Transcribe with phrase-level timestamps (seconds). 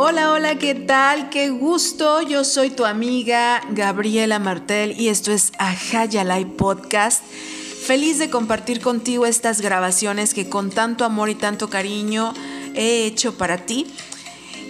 [0.00, 1.28] Hola, hola, ¿qué tal?
[1.28, 2.22] Qué gusto.
[2.22, 7.24] Yo soy tu amiga Gabriela Martel y esto es Ajayalay Podcast.
[7.84, 12.32] Feliz de compartir contigo estas grabaciones que con tanto amor y tanto cariño
[12.76, 13.88] he hecho para ti.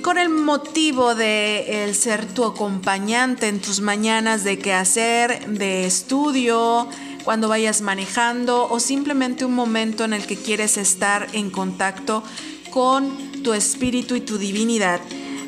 [0.01, 6.89] Con el motivo de el ser tu acompañante en tus mañanas de quehacer, de estudio,
[7.25, 12.23] cuando vayas manejando o simplemente un momento en el que quieres estar en contacto
[12.79, 15.01] con tu espíritu y tu divinidad.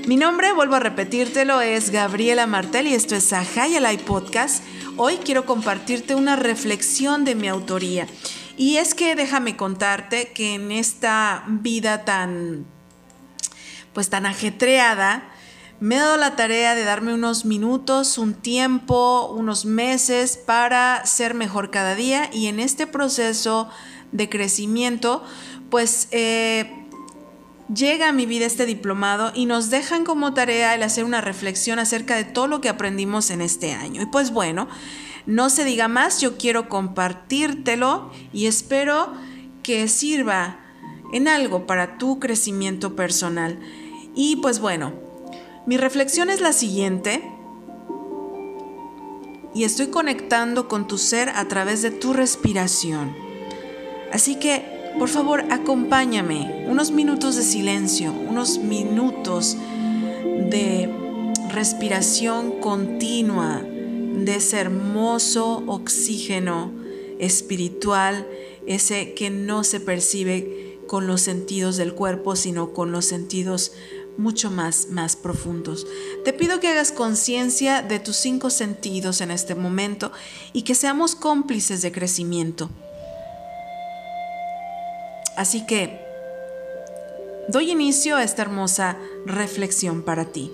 [0.05, 4.65] Mi nombre, vuelvo a repetírtelo, es Gabriela Martel y esto es Ajayalay Podcast.
[4.97, 8.09] Hoy quiero compartirte una reflexión de mi autoría.
[8.57, 12.67] Y es que déjame contarte que en esta vida tan,
[13.93, 15.23] pues tan ajetreada,
[15.79, 21.35] me he dado la tarea de darme unos minutos, un tiempo, unos meses para ser
[21.35, 23.69] mejor cada día y en este proceso
[24.11, 25.23] de crecimiento,
[25.71, 26.80] pues eh,
[27.75, 31.79] llega a mi vida este diplomado y nos dejan como tarea el hacer una reflexión
[31.79, 34.03] acerca de todo lo que aprendimos en este año.
[34.03, 34.69] Y pues bueno,
[35.27, 39.13] no se diga más, yo quiero compartírtelo y espero
[39.63, 40.59] que sirva
[41.13, 43.59] en algo para tu crecimiento personal.
[44.15, 44.93] Y pues bueno,
[45.67, 47.23] mi reflexión es la siguiente.
[49.53, 53.17] Y estoy conectando con tu ser a través de tu respiración.
[54.13, 56.67] Así que por favor, acompáñame.
[56.69, 59.57] Unos minutos de silencio, unos minutos
[60.51, 60.89] de
[61.51, 66.73] respiración continua de ese hermoso oxígeno
[67.19, 68.27] espiritual,
[68.67, 73.73] ese que no se percibe con los sentidos del cuerpo, sino con los sentidos
[74.17, 75.87] mucho más, más profundos.
[76.25, 80.13] Te pido que hagas conciencia de tus cinco sentidos en este momento
[80.53, 82.71] y que seamos cómplices de crecimiento.
[85.37, 86.01] Así que
[87.49, 88.97] doy inicio a esta hermosa
[89.27, 90.53] reflexión para ti.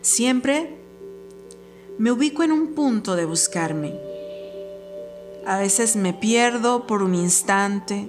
[0.00, 0.76] Siempre
[1.98, 3.94] me ubico en un punto de buscarme.
[5.46, 8.08] A veces me pierdo por un instante,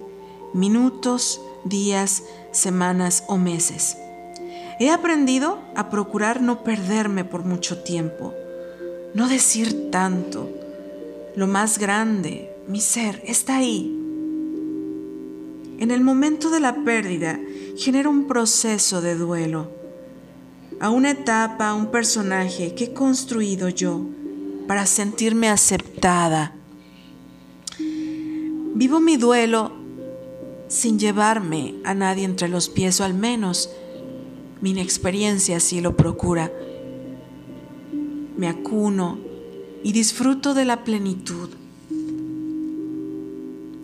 [0.54, 3.98] minutos, días, semanas o meses.
[4.80, 8.34] He aprendido a procurar no perderme por mucho tiempo,
[9.14, 10.50] no decir tanto.
[11.36, 13.96] Lo más grande, mi ser está ahí.
[15.80, 17.40] En el momento de la pérdida
[17.76, 19.72] genera un proceso de duelo,
[20.80, 24.06] a una etapa, a un personaje que he construido yo
[24.68, 26.54] para sentirme aceptada.
[27.80, 29.72] Vivo mi duelo
[30.68, 33.72] sin llevarme a nadie entre los pies, o al menos
[34.62, 36.52] mi inexperiencia así lo procura.
[38.38, 39.18] Me acuno
[39.84, 41.50] y disfruto de la plenitud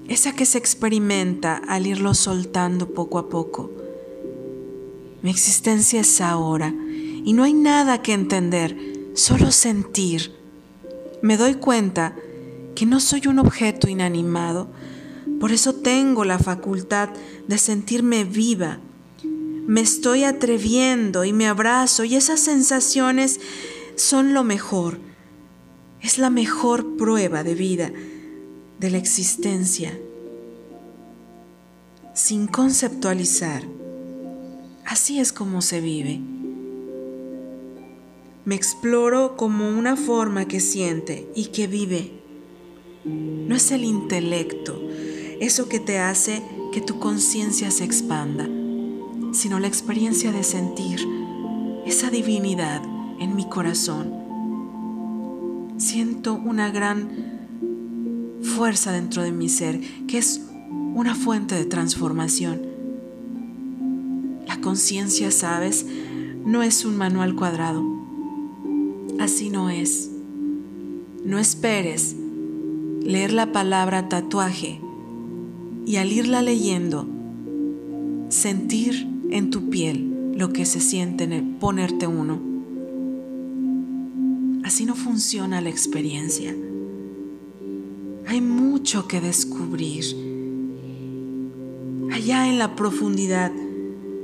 [0.07, 3.71] esa que se experimenta al irlo soltando poco a poco.
[5.21, 6.73] Mi existencia es ahora
[7.23, 8.77] y no hay nada que entender,
[9.13, 10.35] solo sentir.
[11.21, 12.15] Me doy cuenta
[12.75, 14.67] que no soy un objeto inanimado,
[15.39, 17.09] por eso tengo la facultad
[17.47, 18.79] de sentirme viva.
[19.23, 23.39] Me estoy atreviendo y me abrazo y esas sensaciones
[23.95, 24.99] son lo mejor.
[26.01, 27.91] Es la mejor prueba de vida
[28.85, 29.97] de la existencia
[32.13, 33.63] sin conceptualizar.
[34.85, 36.21] Así es como se vive.
[38.45, 42.11] Me exploro como una forma que siente y que vive.
[43.05, 44.79] No es el intelecto,
[45.39, 48.47] eso que te hace que tu conciencia se expanda,
[49.33, 50.99] sino la experiencia de sentir
[51.87, 52.83] esa divinidad
[53.19, 54.13] en mi corazón.
[55.77, 57.34] Siento una gran
[58.45, 60.41] fuerza dentro de mi ser, que es
[60.93, 62.61] una fuente de transformación.
[64.47, 65.85] La conciencia, sabes,
[66.45, 67.83] no es un manual cuadrado.
[69.19, 70.11] Así no es.
[71.25, 72.15] No esperes
[73.01, 74.79] leer la palabra tatuaje
[75.85, 77.07] y al irla leyendo,
[78.29, 82.39] sentir en tu piel lo que se siente en el ponerte uno.
[84.63, 86.55] Así no funciona la experiencia.
[88.27, 90.03] Hay mucho que descubrir.
[92.11, 93.51] Allá en la profundidad,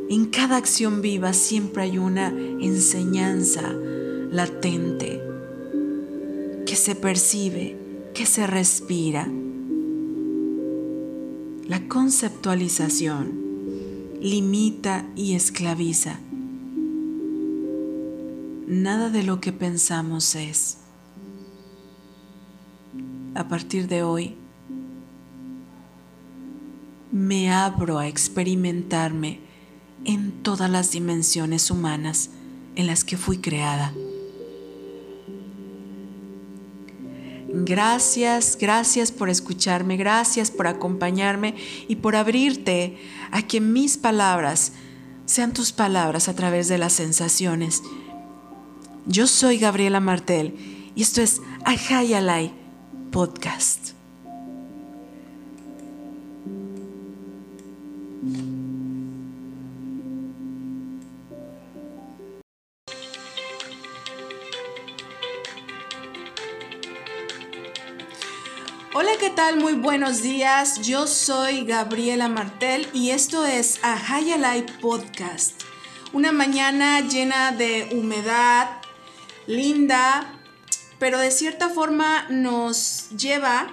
[0.09, 3.61] en cada acción viva siempre hay una enseñanza
[4.31, 5.21] latente
[6.65, 7.77] que se percibe,
[8.13, 9.27] que se respira.
[11.67, 13.31] La conceptualización
[14.19, 16.19] limita y esclaviza.
[18.67, 20.80] Nada de lo que pensamos es
[23.35, 24.35] a partir de hoy,
[27.11, 29.39] me abro a experimentarme
[30.05, 32.29] en todas las dimensiones humanas
[32.75, 33.93] en las que fui creada.
[37.53, 41.55] Gracias, gracias por escucharme, gracias por acompañarme
[41.89, 42.97] y por abrirte
[43.31, 44.71] a que mis palabras
[45.25, 47.83] sean tus palabras a través de las sensaciones.
[49.05, 50.55] Yo soy Gabriela Martel
[50.95, 52.60] y esto es Ajayalai
[53.11, 53.91] Podcast.
[68.93, 69.57] Hola, ¿qué tal?
[69.57, 70.81] Muy buenos días.
[70.81, 73.99] Yo soy Gabriela Martel y esto es A
[74.37, 75.61] Light Podcast.
[76.13, 78.81] Una mañana llena de humedad,
[79.47, 80.40] linda,
[81.01, 83.71] pero de cierta forma nos lleva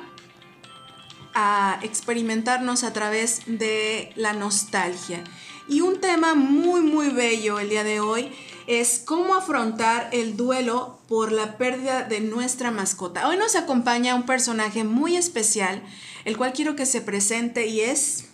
[1.35, 5.23] a experimentarnos a través de la nostalgia.
[5.69, 8.33] Y un tema muy, muy bello el día de hoy
[8.67, 13.29] es cómo afrontar el duelo por la pérdida de nuestra mascota.
[13.29, 15.83] Hoy nos acompaña un personaje muy especial,
[16.25, 18.31] el cual quiero que se presente y es...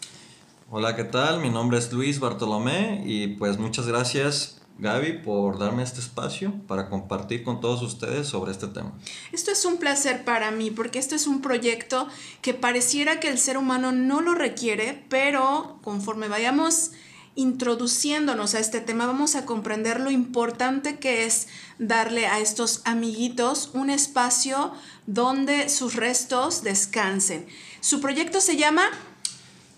[0.71, 1.41] Hola, ¿qué tal?
[1.41, 6.89] Mi nombre es Luis Bartolomé y pues muchas gracias Gaby por darme este espacio para
[6.89, 8.93] compartir con todos ustedes sobre este tema.
[9.33, 12.09] Esto es un placer para mí porque esto es un proyecto
[12.43, 16.91] que pareciera que el ser humano no lo requiere, pero conforme vayamos
[17.37, 21.49] introduciéndonos a este tema, vamos a comprender lo importante que es
[21.79, 24.73] darle a estos amiguitos un espacio
[25.07, 27.47] donde sus restos descansen.
[27.81, 28.85] Su proyecto se llama...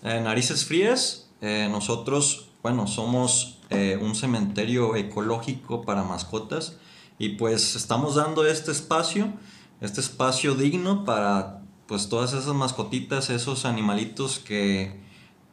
[0.03, 1.27] Eh, Narices Frías.
[1.41, 6.77] Eh, nosotros, bueno, somos eh, un cementerio ecológico para mascotas
[7.19, 9.33] y pues estamos dando este espacio,
[9.81, 14.99] este espacio digno para pues todas esas mascotitas, esos animalitos que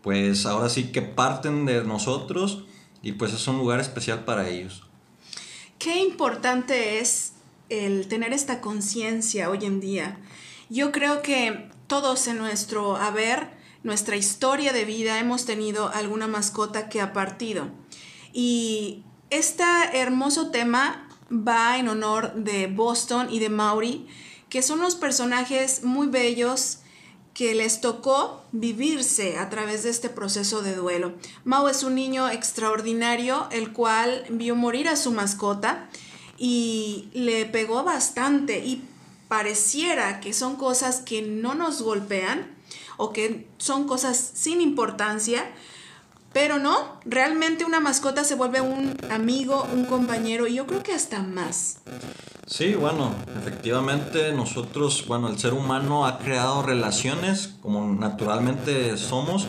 [0.02, 2.64] pues ahora sí que parten de nosotros
[3.02, 4.82] y pues es un lugar especial para ellos.
[5.78, 7.32] Qué importante es
[7.68, 10.18] el tener esta conciencia hoy en día.
[10.70, 13.50] Yo creo que todos en nuestro haber,
[13.82, 17.70] nuestra historia de vida, hemos tenido alguna mascota que ha partido.
[18.34, 19.64] Y este
[19.94, 24.06] hermoso tema va en honor de Boston y de Maury,
[24.50, 26.80] que son unos personajes muy bellos
[27.32, 31.14] que les tocó vivirse a través de este proceso de duelo.
[31.44, 35.88] Mao es un niño extraordinario, el cual vio morir a su mascota
[36.36, 38.82] y le pegó bastante y
[39.28, 42.54] pareciera que son cosas que no nos golpean
[42.96, 45.44] o que son cosas sin importancia,
[46.34, 50.92] pero no, realmente una mascota se vuelve un amigo, un compañero y yo creo que
[50.92, 51.78] hasta más.
[52.46, 59.48] Sí, bueno, efectivamente nosotros, bueno, el ser humano ha creado relaciones como naturalmente somos.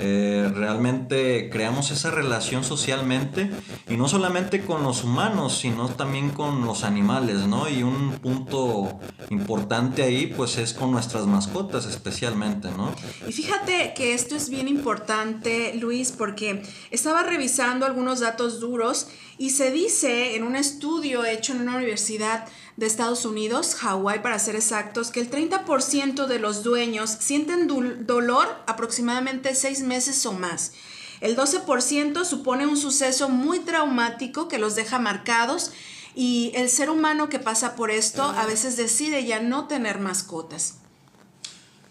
[0.00, 3.50] Eh, realmente creamos esa relación socialmente
[3.88, 7.68] y no solamente con los humanos, sino también con los animales, ¿no?
[7.68, 9.00] Y un punto
[9.30, 12.92] importante ahí pues es con nuestras mascotas especialmente, ¿no?
[13.26, 19.08] Y fíjate que esto es bien importante, Luis, porque estaba revisando algunos datos duros
[19.38, 22.46] y se dice en un estudio hecho en una universidad
[22.76, 28.46] de Estados Unidos, Hawái para ser exactos, que el 30% de los dueños sienten dolor
[28.66, 30.72] aproximadamente seis meses o más.
[31.20, 35.72] El 12% supone un suceso muy traumático que los deja marcados
[36.14, 40.78] y el ser humano que pasa por esto a veces decide ya no tener mascotas.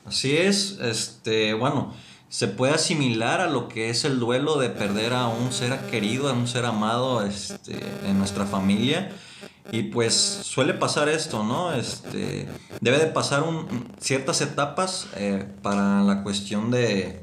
[0.06, 1.94] Así es, este, bueno,
[2.30, 6.30] se puede asimilar a lo que es el duelo de perder a un ser querido,
[6.30, 9.12] a un ser amado este, en nuestra familia.
[9.72, 11.74] Y pues suele pasar esto, ¿no?
[11.74, 12.48] Este,
[12.80, 13.44] debe de pasar
[14.00, 17.22] ciertas etapas eh, para la cuestión de,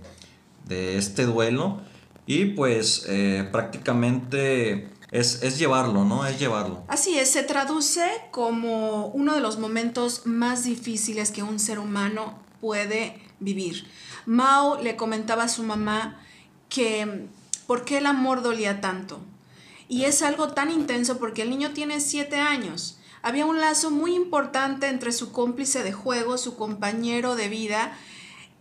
[0.68, 1.80] este duelo.
[2.26, 6.26] Y pues eh, prácticamente es, es, llevarlo, ¿no?
[6.26, 6.82] Es llevarlo.
[6.88, 12.38] Así es, se traduce como uno de los momentos más difíciles que un ser humano
[12.60, 13.86] puede vivir.
[14.26, 16.20] Mao le comentaba a su mamá
[16.68, 17.26] que
[17.66, 19.20] por qué el amor dolía tanto.
[19.88, 22.98] Y es algo tan intenso porque el niño tiene siete años.
[23.22, 27.96] Había un lazo muy importante entre su cómplice de juego, su compañero de vida,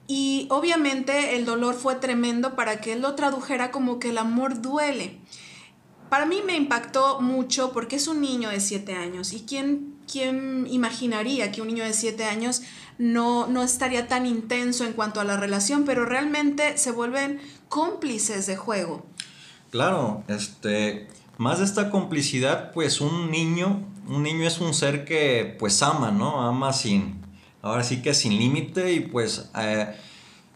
[0.08, 4.62] y obviamente el dolor fue tremendo para que él lo tradujera como que el amor
[4.62, 5.18] duele.
[6.10, 10.68] Para mí me impactó mucho porque es un niño de siete años y quién, quién
[10.70, 12.62] imaginaría que un niño de siete años
[12.97, 18.45] no, no estaría tan intenso en cuanto a la relación, pero realmente se vuelven cómplices
[18.45, 19.05] de juego.
[19.71, 21.07] Claro, este,
[21.38, 26.12] más de esta complicidad, pues un niño, un niño es un ser que pues ama,
[26.12, 26.41] ¿no?
[26.41, 27.21] Ama sin,
[27.62, 29.95] ahora sí que sin límite y pues eh,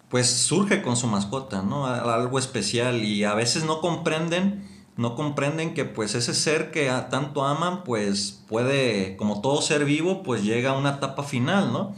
[0.10, 1.88] pues surge con su mascota, ¿no?
[1.88, 7.44] Algo especial y a veces no comprenden, no comprenden que pues ese ser que tanto
[7.44, 11.96] aman, pues puede, como todo ser vivo, pues llega a una etapa final, ¿no?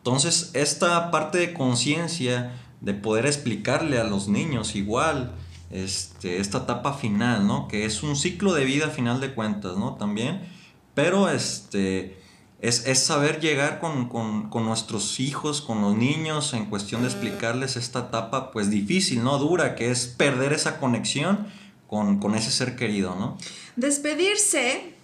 [0.00, 5.32] Entonces, esta parte de conciencia, de poder explicarle a los niños igual,
[5.70, 7.68] este, esta etapa final, ¿no?
[7.68, 9.94] Que es un ciclo de vida final de cuentas, ¿no?
[9.94, 10.40] También,
[10.94, 12.18] pero este
[12.60, 14.10] es, saber llegar con,
[14.64, 19.38] nuestros hijos, con los niños, en cuestión de explicarles esta etapa, pues difícil, ¿no?
[19.38, 21.46] Dura, que es perder esa conexión
[21.86, 23.38] con, ese ser querido, ¿no?
[23.76, 24.94] Despedirse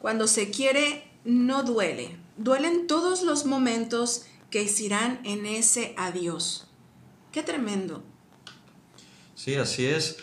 [0.00, 2.16] cuando se quiere no duele.
[2.36, 4.24] Duelen todos los momentos
[4.54, 6.68] que se irán en ese adiós.
[7.32, 8.04] Qué tremendo.
[9.34, 10.18] Sí, así es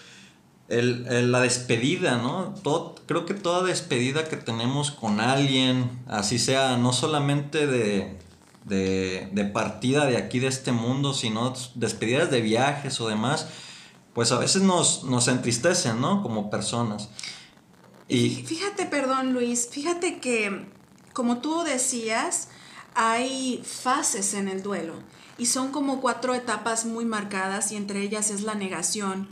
[0.70, 2.56] el, la despedida, ¿no?
[2.64, 8.18] Todo, creo que toda despedida que tenemos con alguien, así sea, no solamente de,
[8.64, 13.48] de, partida de aquí de este mundo, sino despedidas de viajes o demás,
[14.14, 16.24] pues a veces nos, nos entristecen, ¿no?
[16.24, 17.10] Como personas.
[18.08, 20.72] Y fíjate, perdón Luis, fíjate que
[21.12, 22.48] como tú decías,
[22.96, 24.96] hay fases en el duelo
[25.38, 29.30] y son como cuatro etapas muy marcadas y entre ellas es la negación,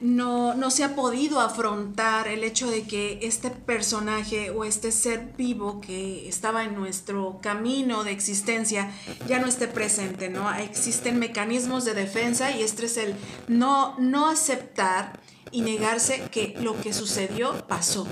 [0.00, 5.32] no, no se ha podido afrontar el hecho de que este personaje o este ser
[5.36, 8.90] vivo que estaba en nuestro camino de existencia
[9.26, 10.52] ya no esté presente, ¿no?
[10.54, 13.14] Existen mecanismos de defensa y este es el
[13.48, 18.06] no, no aceptar y negarse que lo que sucedió pasó.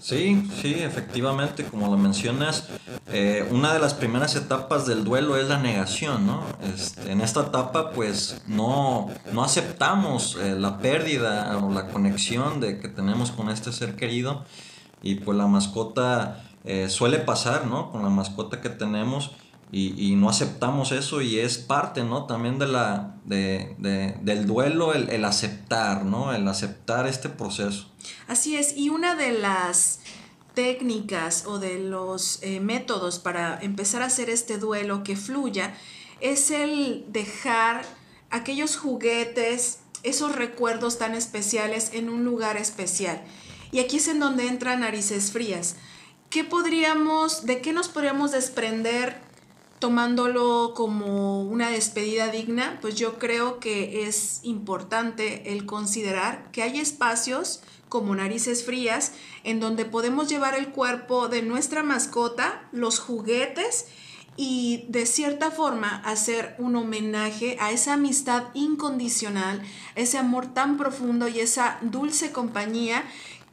[0.00, 2.68] Sí, sí, efectivamente, como lo mencionas,
[3.12, 6.44] eh, una de las primeras etapas del duelo es la negación, ¿no?
[6.74, 12.78] Este, en esta etapa, pues, no, no aceptamos eh, la pérdida o la conexión de
[12.80, 14.44] que tenemos con este ser querido
[15.02, 17.90] y pues la mascota eh, suele pasar, ¿no?
[17.90, 19.32] Con la mascota que tenemos
[19.74, 22.26] y, no aceptamos eso y es parte, ¿no?
[22.26, 23.74] También de la, de,
[24.20, 26.34] del duelo, el, aceptar, ¿no?
[26.34, 27.90] El aceptar este proceso.
[28.28, 30.00] Así es, y una de las
[30.52, 35.74] técnicas o de los eh, métodos para empezar a hacer este duelo que fluya
[36.20, 37.82] es el dejar
[38.30, 43.22] aquellos juguetes, esos recuerdos tan especiales en un lugar especial.
[43.70, 45.76] Y aquí es en donde entran narices frías.
[46.30, 49.20] ¿Qué podríamos, de qué nos podríamos desprender
[49.82, 56.78] tomándolo como una despedida digna, pues yo creo que es importante el considerar que hay
[56.78, 59.10] espacios como narices frías
[59.42, 63.86] en donde podemos llevar el cuerpo de nuestra mascota, los juguetes
[64.36, 69.62] y de cierta forma hacer un homenaje a esa amistad incondicional,
[69.94, 73.04] ese amor tan profundo y esa dulce compañía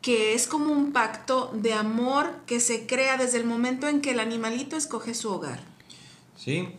[0.02, 4.12] que es como un pacto de amor que se crea desde el momento en que
[4.12, 5.60] el animalito escoge su hogar.
[6.38, 6.70] Sí,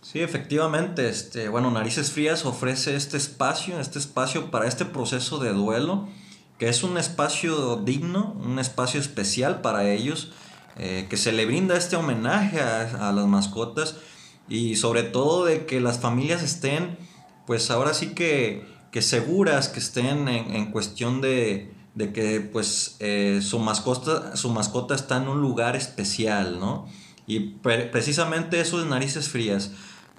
[0.00, 1.08] sí, efectivamente.
[1.08, 6.08] Este, bueno, Narices Frías ofrece este espacio, este espacio para este proceso de duelo,
[6.58, 10.32] que es un espacio digno, un espacio especial para ellos,
[10.76, 13.96] eh, que se le brinda este homenaje a, las mascotas
[14.48, 16.96] y sobre todo de que las familias estén,
[17.46, 23.40] pues ahora sí que, que seguras, que estén en, cuestión de, de que pues eh,
[23.42, 26.86] su, mascota, su mascota está en un lugar especial, ¿no?
[27.26, 29.70] Y precisamente eso es narices frías.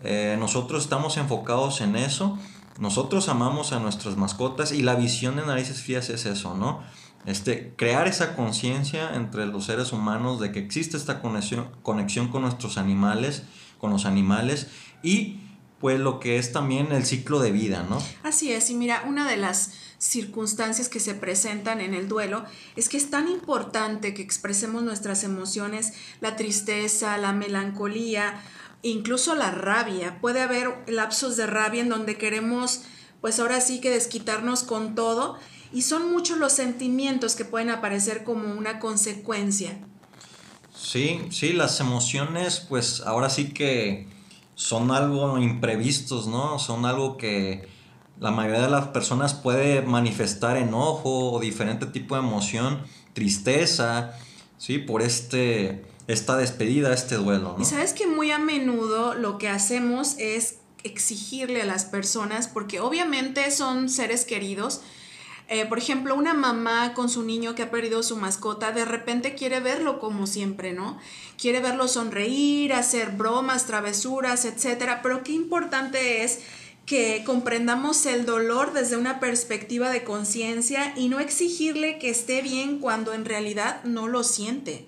[0.03, 2.37] Eh, nosotros estamos enfocados en eso.
[2.79, 6.81] Nosotros amamos a nuestras mascotas y la visión de narices frías es eso, ¿no?
[7.25, 12.41] Este, crear esa conciencia entre los seres humanos de que existe esta conexión, conexión con
[12.41, 13.43] nuestros animales,
[13.77, 14.67] con los animales
[15.01, 15.39] y
[15.79, 18.01] pues lo que es también el ciclo de vida, ¿no?
[18.23, 22.87] Así es, y mira, una de las circunstancias que se presentan en el duelo es
[22.87, 28.41] que es tan importante que expresemos nuestras emociones, la tristeza, la melancolía,
[28.81, 30.19] incluso la rabia.
[30.21, 32.83] Puede haber lapsos de rabia en donde queremos,
[33.19, 35.37] pues ahora sí que desquitarnos con todo
[35.73, 39.77] y son muchos los sentimientos que pueden aparecer como una consecuencia.
[40.75, 44.07] Sí, sí, las emociones, pues ahora sí que
[44.55, 46.59] son algo imprevistos, ¿no?
[46.59, 47.67] Son algo que
[48.19, 52.81] la mayoría de las personas puede manifestar enojo o diferente tipo de emoción,
[53.13, 54.13] tristeza,
[54.57, 54.77] ¿sí?
[54.77, 60.15] Por este, esta despedida, este duelo, Y sabes que muy a menudo lo que hacemos
[60.19, 64.81] es exigirle a las personas, porque obviamente son seres queridos,
[65.47, 69.35] eh, por ejemplo, una mamá con su niño que ha perdido su mascota, de repente
[69.35, 70.97] quiere verlo como siempre, ¿no?
[71.37, 75.01] Quiere verlo sonreír, hacer bromas, travesuras, etcétera.
[75.03, 76.39] Pero qué importante es
[76.85, 82.79] que comprendamos el dolor desde una perspectiva de conciencia y no exigirle que esté bien
[82.79, 84.85] cuando en realidad no lo siente.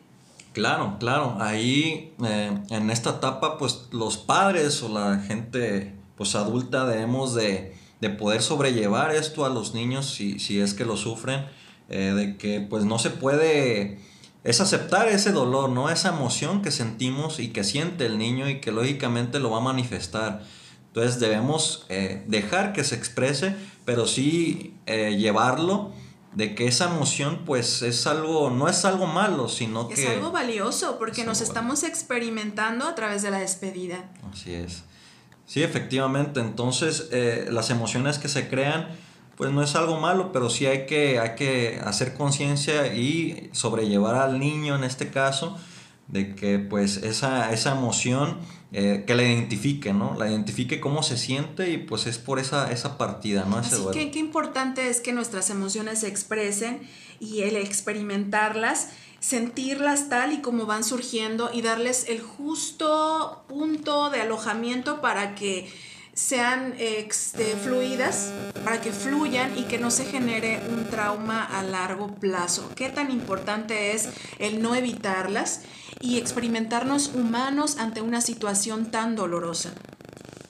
[0.53, 1.37] Claro, claro.
[1.39, 7.75] Ahí eh, en esta etapa, pues los padres o la gente pues adulta debemos de,
[8.09, 11.45] poder sobrellevar esto a los niños si, si es que lo sufren,
[11.89, 13.99] eh, de que pues no se puede,
[14.43, 15.89] es aceptar ese dolor, ¿no?
[15.89, 19.61] Esa emoción que sentimos y que siente el niño y que lógicamente lo va a
[19.61, 20.43] manifestar.
[20.87, 25.91] Entonces debemos eh, dejar que se exprese, pero sí eh, llevarlo
[26.35, 29.93] de que esa emoción pues es algo, no es algo malo, sino que...
[29.95, 34.09] Es algo valioso porque nos estamos experimentando a través de la despedida.
[34.31, 34.83] Así es.
[35.45, 36.39] Sí, efectivamente.
[36.39, 38.87] Entonces, eh, las emociones que se crean,
[39.35, 44.15] pues no es algo malo, pero sí hay que, hay que hacer conciencia y sobrellevar
[44.15, 45.57] al niño en este caso
[46.07, 48.37] de que pues esa, esa emoción
[48.71, 50.15] eh, que la identifique, ¿no?
[50.17, 53.59] La identifique cómo se siente y pues es por esa, esa partida, ¿no?
[53.59, 56.81] Ese Así que qué importante es que nuestras emociones se expresen
[57.19, 58.89] y el experimentarlas,
[59.25, 65.67] sentirlas tal y como van surgiendo y darles el justo punto de alojamiento para que
[66.13, 68.31] sean este, fluidas,
[68.63, 72.69] para que fluyan y que no se genere un trauma a largo plazo.
[72.75, 75.61] Qué tan importante es el no evitarlas
[76.01, 79.71] y experimentarnos humanos ante una situación tan dolorosa.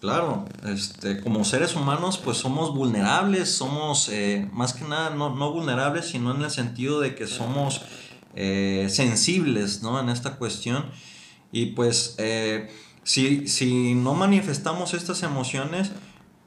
[0.01, 5.51] Claro, este, como seres humanos pues somos vulnerables, somos eh, más que nada no, no,
[5.53, 7.81] vulnerables, sino en el sentido de que somos
[8.35, 9.99] eh, sensibles ¿no?
[9.99, 10.85] en esta cuestión
[11.51, 12.15] y pues...
[12.17, 12.69] Eh,
[13.05, 15.91] si, si no manifestamos estas emociones,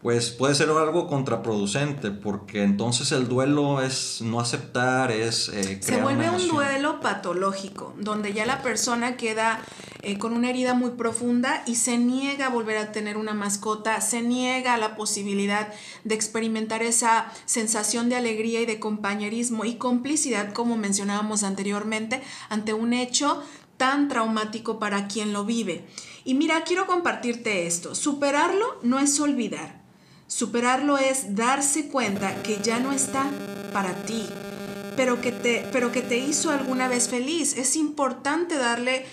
[0.03, 5.49] pues puede ser algo contraproducente, porque entonces el duelo es no aceptar, es...
[5.49, 9.61] Eh, se vuelve un duelo patológico, donde ya la persona queda
[10.03, 14.01] eh, con una herida muy profunda y se niega a volver a tener una mascota,
[14.01, 15.73] se niega a la posibilidad
[16.05, 22.73] de experimentar esa sensación de alegría y de compañerismo y complicidad, como mencionábamos anteriormente, ante
[22.73, 23.43] un hecho
[23.77, 25.87] tan traumático para quien lo vive.
[26.25, 27.97] Y mira, quiero compartirte esto.
[27.97, 29.78] Superarlo no es olvidar.
[30.29, 33.31] Superarlo es darse cuenta que ya no está
[33.73, 34.29] para ti,
[34.95, 37.57] pero que te, pero que te hizo alguna vez feliz.
[37.57, 39.07] Es importante darle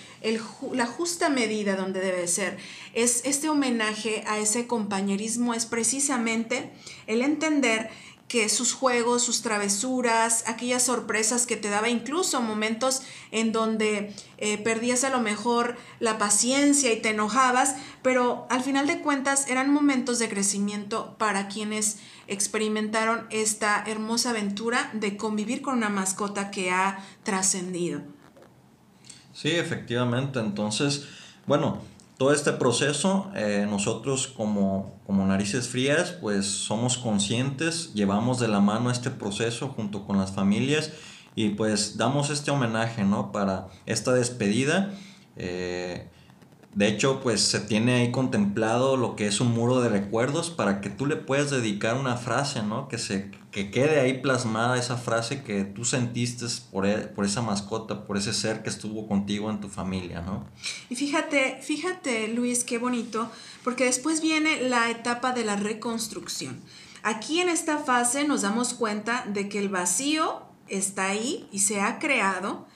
[0.72, 2.58] la justa medida donde debe ser.
[2.92, 6.70] Es este homenaje a ese compañerismo es precisamente
[7.06, 7.88] el entender
[8.28, 14.58] que sus juegos, sus travesuras, aquellas sorpresas que te daba, incluso momentos en donde eh,
[14.58, 19.72] perdías a lo mejor la paciencia y te enojabas, pero al final de cuentas eran
[19.72, 26.72] momentos de crecimiento para quienes experimentaron esta hermosa aventura de convivir con una mascota que
[26.72, 28.02] ha trascendido.
[29.32, 30.40] Sí, efectivamente.
[30.40, 31.06] Entonces,
[31.46, 31.82] bueno,
[32.16, 38.60] todo este proceso, eh, nosotros como, como narices frías, pues somos conscientes, llevamos de la
[38.60, 40.92] mano este proceso junto con las familias
[41.34, 43.32] y pues damos este homenaje, ¿no?
[43.32, 44.94] Para esta despedida.
[45.36, 46.08] Eh,
[46.76, 50.82] de hecho, pues se tiene ahí contemplado lo que es un muro de recuerdos para
[50.82, 52.86] que tú le puedas dedicar una frase, ¿no?
[52.86, 57.40] Que, se, que quede ahí plasmada esa frase que tú sentiste por, e, por esa
[57.40, 60.46] mascota, por ese ser que estuvo contigo en tu familia, ¿no?
[60.90, 63.30] Y fíjate, fíjate Luis, qué bonito,
[63.64, 66.60] porque después viene la etapa de la reconstrucción.
[67.02, 71.80] Aquí en esta fase nos damos cuenta de que el vacío está ahí y se
[71.80, 72.66] ha creado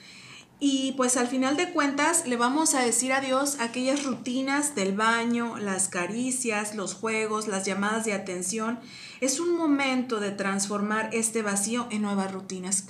[0.63, 4.95] y pues al final de cuentas le vamos a decir adiós a aquellas rutinas del
[4.95, 8.79] baño, las caricias, los juegos, las llamadas de atención.
[9.21, 12.85] Es un momento de transformar este vacío en nuevas rutinas.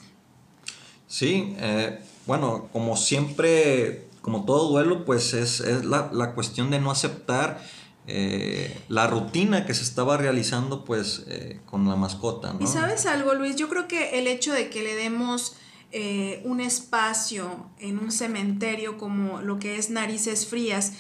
[1.07, 7.63] Sí, eh, bueno, como siempre, como todo duelo, pues es, la, cuestión de no aceptar
[8.05, 12.53] eh, la rutina que se estaba realizando pues eh, con la mascota.
[12.59, 15.55] Y sabes algo, Luis, yo creo que el hecho de que le demos
[15.91, 20.93] eh, un espacio en un cementerio como lo que es Narices Frías,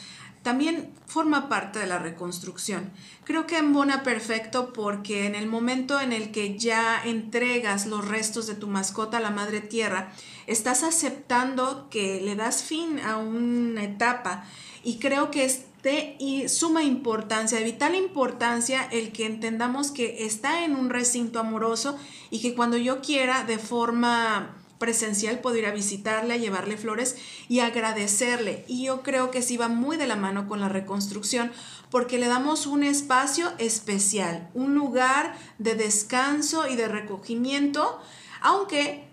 [0.43, 2.91] también forma parte de la reconstrucción.
[3.25, 8.47] Creo que embona perfecto porque en el momento en el que ya entregas los restos
[8.47, 10.11] de tu mascota a la madre tierra,
[10.47, 14.45] estás aceptando que le das fin a una etapa
[14.83, 20.63] y creo que es de suma importancia, de vital importancia el que entendamos que está
[20.63, 21.97] en un recinto amoroso
[22.29, 27.15] y que cuando yo quiera de forma presencial puedo a visitarle, a llevarle flores
[27.47, 28.65] y agradecerle.
[28.67, 31.51] Y yo creo que sí va muy de la mano con la reconstrucción
[31.91, 37.99] porque le damos un espacio especial, un lugar de descanso y de recogimiento,
[38.41, 39.07] aunque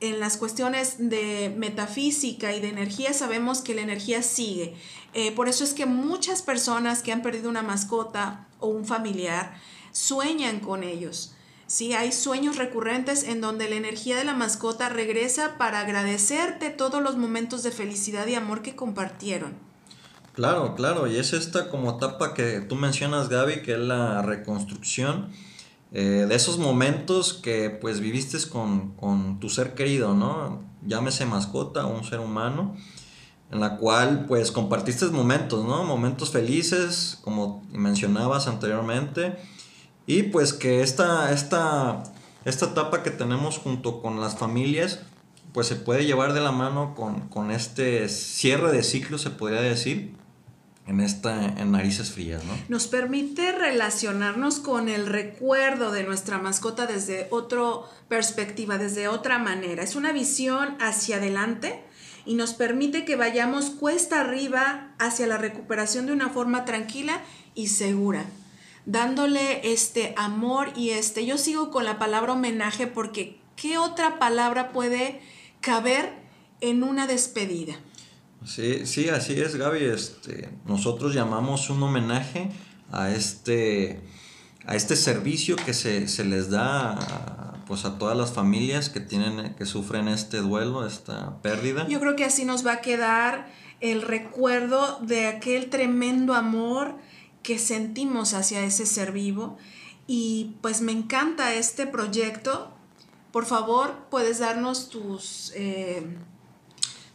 [0.00, 4.74] en las cuestiones de metafísica y de energía sabemos que la energía sigue.
[5.12, 9.60] Eh, por eso es que muchas personas que han perdido una mascota o un familiar
[9.92, 11.34] sueñan con ellos
[11.70, 17.00] Sí, hay sueños recurrentes en donde la energía de la mascota regresa para agradecerte todos
[17.00, 19.52] los momentos de felicidad y amor que compartieron.
[20.32, 25.28] Claro, claro, y es esta como etapa que tú mencionas, Gaby, que es la reconstrucción
[25.92, 30.64] eh, de esos momentos que pues viviste con, con, tu ser querido, ¿no?
[30.84, 32.74] Llámese mascota o un ser humano,
[33.52, 35.84] en la cual pues compartiste momentos, ¿no?
[35.84, 39.36] Momentos felices, como mencionabas anteriormente,
[40.10, 42.02] y pues que esta, esta,
[42.44, 45.02] esta etapa que tenemos junto con las familias,
[45.52, 49.60] pues se puede llevar de la mano con, con este cierre de ciclo, se podría
[49.60, 50.16] decir,
[50.88, 52.52] en esta en narices frías, ¿no?
[52.68, 57.60] Nos permite relacionarnos con el recuerdo de nuestra mascota desde otra
[58.08, 59.84] perspectiva, desde otra manera.
[59.84, 61.84] Es una visión hacia adelante
[62.26, 67.20] y nos permite que vayamos cuesta arriba hacia la recuperación de una forma tranquila
[67.54, 68.24] y segura,
[68.90, 74.72] dándole este amor y este yo sigo con la palabra homenaje porque ¿qué otra palabra
[74.72, 75.20] puede
[75.60, 76.12] caber
[76.60, 77.74] en una despedida?
[78.44, 79.84] Sí, sí, así es, Gaby.
[79.84, 82.50] Este, nosotros llamamos un homenaje
[82.90, 84.00] a este,
[84.66, 89.54] a este servicio que se, les da a, pues a todas las familias que tienen,
[89.54, 91.86] que sufren este duelo, esta pérdida.
[91.86, 93.46] Yo creo que así nos va a quedar
[93.80, 96.96] el recuerdo de aquel tremendo amor
[97.42, 99.58] que sentimos hacia ese ser vivo.
[100.06, 102.70] Y pues me encanta este proyecto.
[103.32, 106.18] Por favor, puedes darnos tus eh,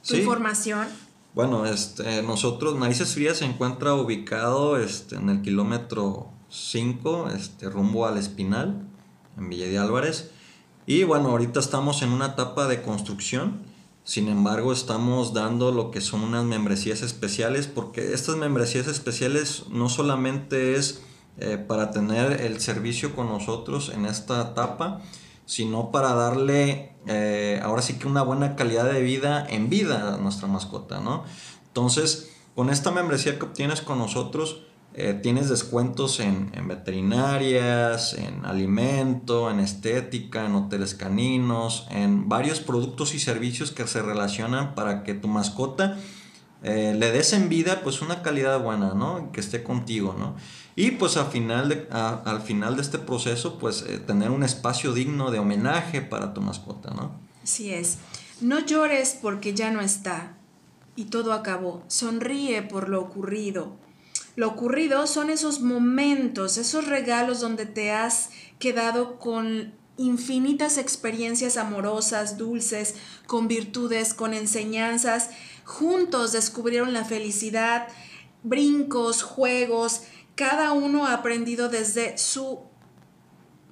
[0.07, 0.87] tu información.
[1.33, 8.05] Bueno, este, nosotros, Narices Frías se encuentra ubicado este, en el kilómetro 5, este, rumbo
[8.05, 8.87] al Espinal,
[9.37, 10.31] en Villa de Álvarez.
[10.85, 13.63] Y bueno, ahorita estamos en una etapa de construcción.
[14.05, 19.89] Sin embargo, estamos dando lo que son unas membresías especiales, porque estas membresías especiales no
[19.89, 21.01] solamente es
[21.39, 25.01] eh, para tener el servicio con nosotros en esta etapa,
[25.47, 30.17] sino para darle eh, ahora sí que una buena calidad de vida en vida a
[30.17, 31.23] nuestra mascota, ¿no?
[31.67, 34.61] Entonces, con esta membresía que obtienes con nosotros,
[34.97, 43.13] eh, tienes descuentos en, veterinarias, en alimento, en estética, en hoteles caninos, en varios productos
[43.13, 45.97] y servicios que se relacionan para que tu mascota
[46.63, 49.31] eh, le des en vida pues una calidad buena, ¿no?
[49.31, 50.35] Que esté contigo, ¿no?
[50.75, 54.93] Y pues al final de, al final de este proceso, pues eh, tener un espacio
[54.93, 57.11] digno de homenaje para tu mascota, ¿no?
[57.43, 57.97] Así es.
[58.41, 60.37] No llores porque ya no está
[60.95, 61.83] y todo acabó.
[61.87, 63.84] Sonríe por lo ocurrido.
[64.35, 72.37] Lo ocurrido son esos momentos, esos regalos donde te has quedado con infinitas experiencias amorosas,
[72.37, 72.95] dulces,
[73.27, 75.29] con virtudes, con enseñanzas.
[75.63, 77.87] Juntos descubrieron la felicidad,
[78.43, 80.01] brincos, juegos,
[80.35, 82.59] cada uno ha aprendido desde su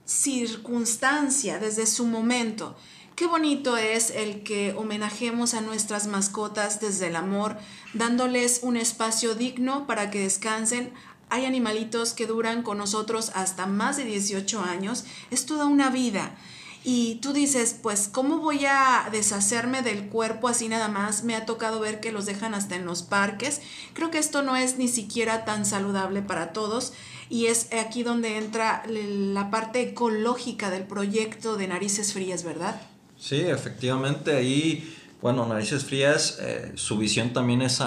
[0.06, 2.76] circunstancia, desde su momento.
[3.16, 7.58] Qué bonito es el que homenajemos a nuestras mascotas desde el amor,
[7.94, 10.92] dándoles un espacio digno para que descansen.
[11.30, 15.06] Hay animalitos que duran con nosotros hasta más de 18 años.
[15.30, 16.36] Es toda una vida.
[16.84, 21.24] Y tú dices, pues, ¿cómo voy a deshacerme del cuerpo así nada más?
[21.24, 23.62] Me ha tocado ver que los dejan hasta en los parques.
[23.94, 26.94] Creo que esto no es ni siquiera tan saludable para todos.
[27.30, 32.82] Y es aquí donde entra la parte ecológica del proyecto de Narices Frías, ¿verdad?
[33.24, 34.36] Sí, efectivamente.
[34.36, 37.82] Ahí, bueno, Narices Frías, eh, su visión también es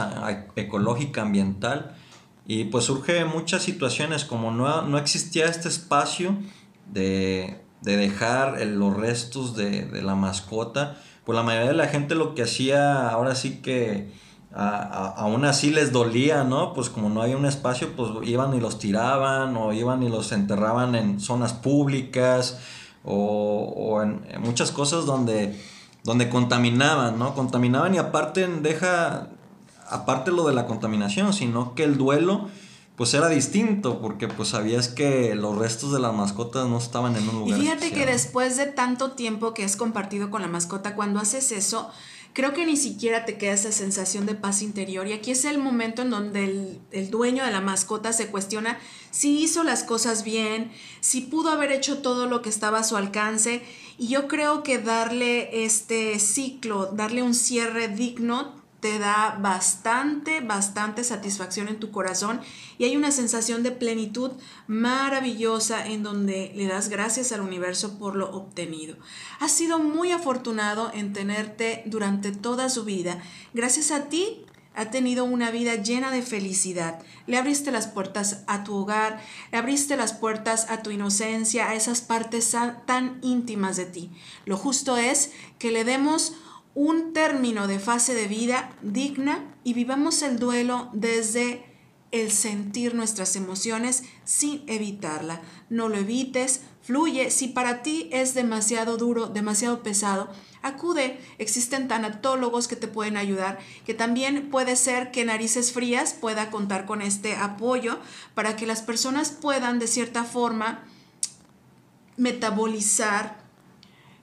[0.57, 1.95] ecológica, ambiental.
[2.47, 6.39] Y pues surge muchas situaciones, como no, no existía este espacio
[6.93, 12.35] de de dejar los restos de, la mascota, pues la mayoría de la gente lo
[12.35, 14.11] que hacía ahora sí que
[14.53, 16.73] aún así les dolía, ¿no?
[16.73, 20.33] Pues como no había un espacio, pues iban y los tiraban o iban y los
[20.33, 22.59] enterraban en zonas públicas
[23.07, 25.59] o, en, muchas cosas donde,
[26.05, 27.35] donde contaminaban, ¿no?
[27.35, 29.29] Contaminaban y aparte deja,
[29.89, 32.49] aparte lo de la contaminación, sino que el duelo
[32.97, 37.29] pues era distinto porque pues sabías que los restos de las mascotas no estaban en
[37.29, 37.59] un lugar.
[37.59, 41.53] Y fíjate que después de tanto tiempo que has compartido con la mascota, cuando haces
[41.53, 41.91] eso,
[42.37, 45.09] creo que ni siquiera te queda esa sensación de paz interior.
[45.09, 46.45] Y aquí es el momento en donde
[46.91, 48.79] el, dueño de la mascota se cuestiona
[49.11, 50.71] si hizo las cosas bien,
[51.01, 53.63] si pudo haber hecho todo lo que estaba a su alcance.
[53.97, 61.03] Y yo creo que darle este ciclo, darle un cierre digno, te da bastante, bastante
[61.03, 62.41] satisfacción en tu corazón
[62.79, 64.33] y hay una sensación de plenitud
[64.67, 68.97] maravillosa en donde le das gracias al universo por lo obtenido.
[69.41, 73.21] Has sido muy afortunado en tenerte durante toda su vida.
[73.55, 74.45] Gracias a ti
[74.77, 77.03] ha tenido una vida llena de felicidad.
[77.27, 81.75] Le abriste las puertas a tu hogar, le abriste las puertas a tu inocencia, a
[81.75, 84.11] esas partes tan íntimas de ti.
[84.45, 86.35] Lo justo es que le demos
[86.77, 91.65] un término de fase de vida digna y vivamos el duelo desde
[92.13, 95.41] el sentir nuestras emociones sin evitarla.
[95.71, 97.31] No lo evites, fluye.
[97.31, 100.29] Si para ti es demasiado duro, demasiado pesado,
[100.61, 101.19] acude.
[101.39, 106.85] Existen tanatólogos que te pueden ayudar, que también puede ser que Narices Frías pueda contar
[106.85, 107.99] con este apoyo
[108.35, 110.85] para que las personas puedan de cierta forma
[112.19, 113.46] metabolizar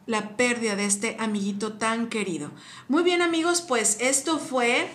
[0.06, 2.52] la pérdida de este amiguito tan querido.
[2.88, 4.90] Muy bien amigos, pues esto fue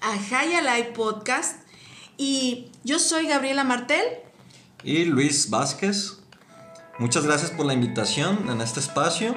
[0.00, 1.60] Ajaya Live Podcast
[2.16, 4.04] y yo soy Gabriela Martel.
[4.82, 6.18] Y Luis Vázquez.
[6.98, 9.36] Muchas gracias por la invitación en este espacio.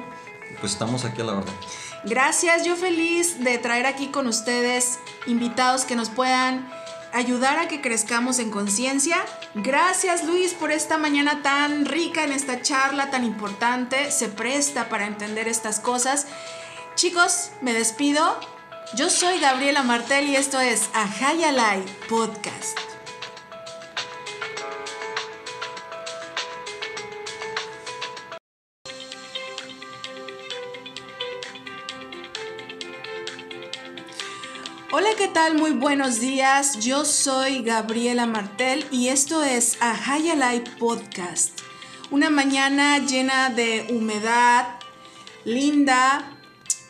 [0.60, 1.54] Pues estamos aquí a la orden.
[2.06, 6.69] Gracias, yo feliz de traer aquí con ustedes invitados que nos puedan
[7.13, 9.17] ayudar a que crezcamos en conciencia.
[9.56, 14.12] Gracias Luis por esta mañana tan rica en esta charla tan importante.
[14.12, 16.28] Se presta para entender estas cosas.
[16.96, 18.39] Chicos, me despido.
[18.96, 22.96] Yo soy Gabriela Martel y esto es Ajayalai Podcast.
[34.89, 35.56] Hola, ¿qué tal?
[35.56, 36.80] Muy buenos días.
[36.80, 41.60] Yo soy Gabriela Martel y esto es Ajayalai Podcast.
[42.10, 44.80] Una mañana llena de humedad,
[45.43, 46.32] linda,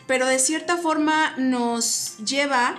[0.05, 2.75] pero de cierta forma nos lleva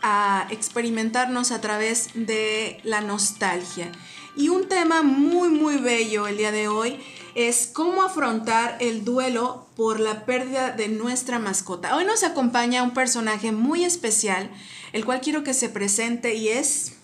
[0.00, 3.92] a experimentarnos a través de la nostalgia.
[4.34, 9.66] Y un tema muy, muy bello el día de hoy es cómo afrontar el duelo
[9.76, 11.96] por la pérdida de nuestra mascota.
[11.96, 14.50] Hoy nos acompaña un personaje muy especial,
[14.92, 16.96] el cual quiero que se presente y es...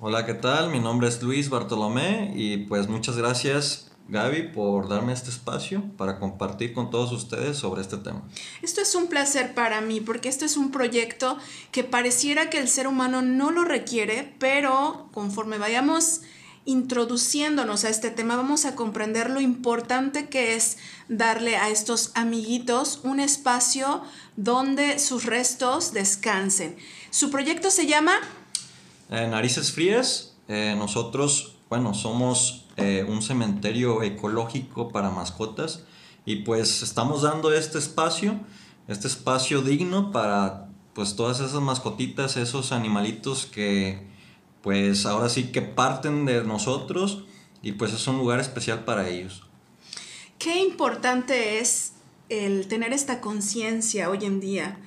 [0.00, 0.70] Hola, ¿qué tal?
[0.70, 6.18] Mi nombre es Luis Bartolomé y pues muchas gracias Gaby por darme este espacio para
[6.18, 8.22] compartir con todos ustedes sobre este tema.
[8.62, 11.38] Esto es un placer para mí porque esto es un proyecto
[11.70, 16.22] que pareciera que el ser humano no lo requiere, pero conforme vayamos
[16.64, 23.00] introduciéndonos a este tema, vamos a comprender lo importante que es darle a estos amiguitos
[23.02, 24.02] un espacio
[24.36, 26.76] donde sus restos descansen.
[27.10, 28.12] Su proyecto se llama...
[29.10, 30.34] Eh, Narices Frías.
[30.48, 35.84] Eh, nosotros, bueno, somos eh, un cementerio ecológico para mascotas
[36.24, 38.38] y pues estamos dando este espacio,
[38.86, 44.11] este espacio digno para pues todas esas mascotitas, esos animalitos que
[44.62, 47.24] pues ahora sí que parten de nosotros
[47.62, 49.42] y pues es un lugar especial para ellos.
[50.38, 51.92] Qué importante es
[52.28, 54.78] el tener esta conciencia hoy en día.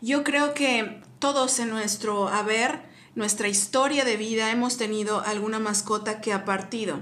[0.00, 2.82] Yo creo que todos en nuestro haber,
[3.14, 7.00] nuestra historia de vida, hemos tenido alguna mascota que ha partido.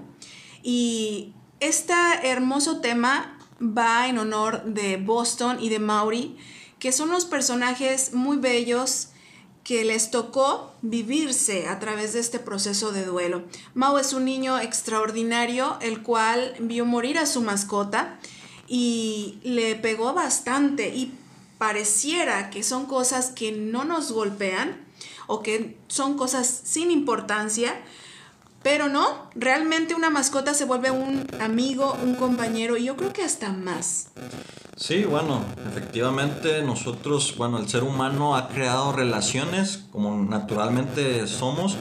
[0.63, 6.37] Y este hermoso tema va en honor de Boston y de Maury,
[6.79, 9.12] que son unos personajes muy bellos
[9.65, 13.45] que les tocó vivirse a través de este proceso de duelo.
[13.75, 18.19] Mao es un niño extraordinario, el cual vio morir a su mascota
[18.67, 21.15] y le pegó bastante y
[21.59, 24.85] pareciera que son cosas que no nos golpean
[25.29, 27.81] o que son cosas sin importancia,
[28.63, 33.23] pero no, realmente una mascota se vuelve un amigo, un compañero y yo creo que
[33.23, 34.09] hasta más.
[34.77, 41.79] Sí, bueno, efectivamente nosotros, bueno, el ser humano ha creado relaciones como naturalmente somos.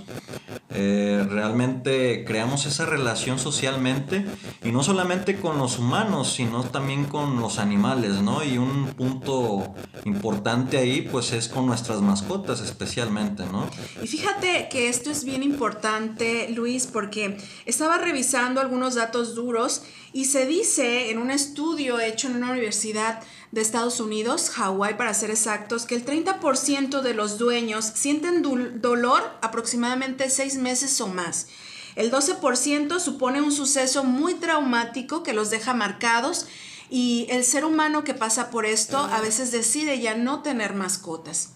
[0.74, 4.26] Eh, realmente creamos esa relación socialmente
[4.64, 8.42] y no solamente con los humanos, sino también con los animales, ¿no?
[8.44, 9.74] Y un punto
[10.06, 13.70] importante ahí pues es con nuestras mascotas especialmente, ¿no?
[14.02, 20.26] Y fíjate que esto es bien importante, Luis, porque estaba revisando algunos datos duros y
[20.26, 25.30] se dice en un estudio hecho en una universidad de Estados Unidos, Hawái para ser
[25.30, 31.48] exactos, que el 30% de los dueños sienten dolor aproximadamente seis meses o más.
[31.96, 36.46] El 12% supone un suceso muy traumático que los deja marcados
[36.90, 41.54] y el ser humano que pasa por esto a veces decide ya no tener mascotas.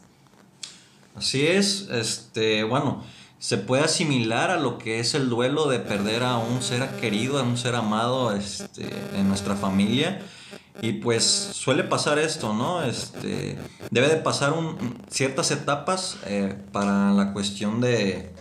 [1.16, 3.04] Así es, este, bueno,
[3.46, 7.38] se puede asimilar a lo que es el duelo de perder a un ser querido,
[7.38, 10.20] a un ser amado este, en nuestra familia.
[10.82, 12.82] Y pues suele pasar esto, ¿no?
[12.82, 13.56] Este,
[13.92, 18.34] debe de pasar un, ciertas etapas eh, para la cuestión de,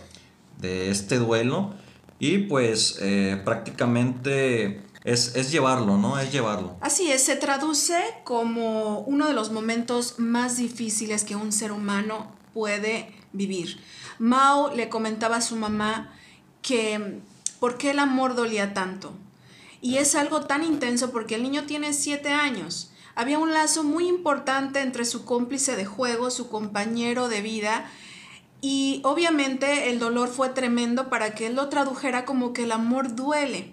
[0.63, 1.75] este duelo.
[2.17, 6.17] Y pues eh, prácticamente es, es, llevarlo, ¿no?
[6.17, 6.77] Es llevarlo.
[6.81, 12.33] Así es, se traduce como uno de los momentos más difíciles que un ser humano
[12.55, 13.77] puede vivir.
[14.19, 16.13] Mao le comentaba a su mamá
[16.61, 17.19] que
[17.59, 19.13] por qué el amor dolía tanto.
[19.81, 22.91] Y es algo tan intenso porque el niño tiene siete años.
[23.15, 27.89] Había un lazo muy importante entre su cómplice de juego, su compañero de vida,
[28.61, 33.15] y obviamente el dolor fue tremendo para que él lo tradujera como que el amor
[33.15, 33.71] duele.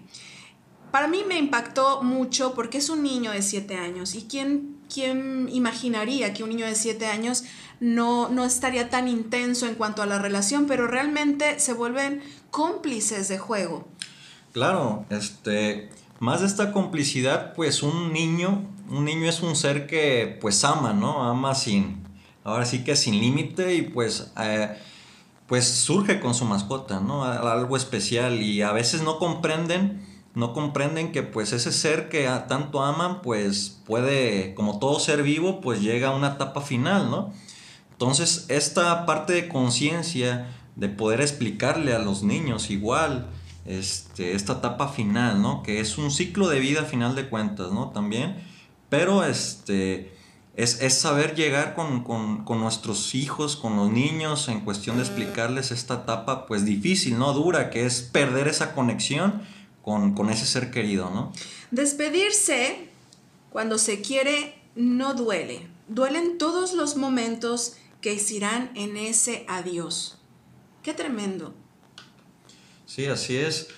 [0.91, 5.49] Para mí me impactó mucho porque es un niño de siete años y quién, quién
[5.51, 7.43] imaginaría que un niño de siete años
[7.79, 13.27] no, no estaría tan intenso en cuanto a la relación, pero realmente se vuelven cómplices
[13.27, 13.87] de juego.
[14.53, 20.37] Claro, este, más de esta complicidad, pues un niño, un niño es un ser que
[20.39, 21.23] pues ama, ¿no?
[21.23, 22.03] Ama sin,
[22.43, 24.77] ahora sí que sin límite y pues, eh,
[25.47, 27.23] pues surge con su mascota, ¿no?
[27.23, 30.05] Algo especial y a veces no comprenden,
[30.35, 35.61] no comprenden que pues ese ser que tanto aman, pues puede, como todo ser vivo,
[35.61, 37.33] pues llega a una etapa final, ¿no?
[38.03, 43.29] Entonces, esta parte de conciencia, de poder explicarle a los niños igual,
[43.65, 45.63] este, esta etapa final, ¿no?
[45.63, 47.91] Que es un ciclo de vida final de cuentas, ¿no?
[47.91, 48.43] También.
[48.89, 50.13] Pero este,
[50.57, 56.45] es, saber llegar con, nuestros hijos, con los niños, en cuestión de explicarles esta etapa,
[56.45, 57.31] pues difícil, ¿no?
[57.31, 59.43] Dura, que es perder esa conexión
[59.81, 61.31] con, con ese ser querido, ¿no?
[61.71, 62.89] Despedirse
[63.49, 65.69] cuando se quiere no duele.
[65.87, 70.17] Duelen todos los momentos que irán en ese adiós.
[70.83, 71.55] Qué tremendo.
[72.85, 73.69] Sí, así es.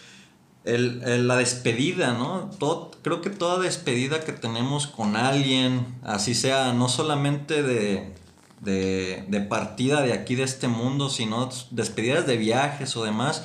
[0.66, 2.50] El, la despedida, ¿no?
[2.58, 8.16] Todo, creo que toda despedida que tenemos con alguien, así sea, no solamente de,
[8.62, 13.44] de, partida de aquí de este mundo, sino despedidas de viajes o demás,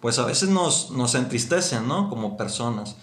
[0.00, 2.08] pues a veces nos, nos entristecen, ¿no?
[2.08, 2.96] Como personas.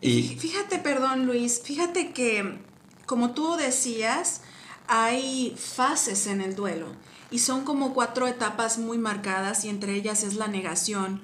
[0.00, 2.60] Y fíjate, perdón Luis, fíjate que
[3.06, 4.42] como tú decías,
[4.88, 6.88] hay fases en el duelo
[7.30, 11.22] y son como cuatro etapas muy marcadas y entre ellas es la negación.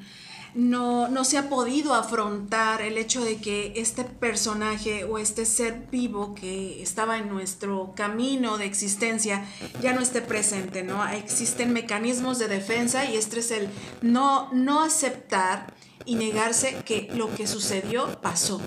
[0.55, 5.87] No, no se ha podido afrontar el hecho de que este personaje o este ser
[5.93, 9.45] vivo que estaba en nuestro camino de existencia
[9.83, 11.07] ya no esté presente, ¿no?
[11.07, 13.69] Existen mecanismos de defensa y este es el
[14.01, 15.75] no, no aceptar
[16.09, 18.63] y negarse que lo que sucedió pasó.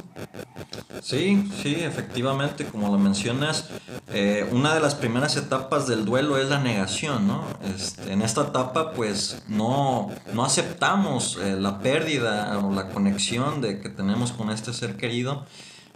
[1.02, 3.70] Sí, sí, efectivamente, como lo mencionas,
[4.14, 7.44] eh, una de las primeras etapas del duelo es la negación, ¿no?
[7.76, 13.82] Este, en esta etapa, pues, no, no aceptamos eh, la pérdida o la conexión de
[13.82, 15.48] que tenemos con este ser querido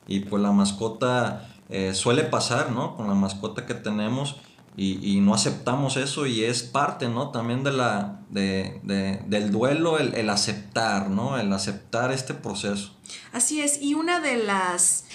[0.07, 2.95] y pues la mascota eh, suele pasar, ¿no?
[2.95, 4.37] Con la mascota que tenemos
[4.77, 7.31] y, no aceptamos eso y es parte, ¿no?
[7.31, 8.81] También de la, de,
[9.25, 11.39] del duelo, el, aceptar, ¿no?
[11.39, 12.93] El aceptar este proceso.
[13.31, 15.05] Así es, y una de las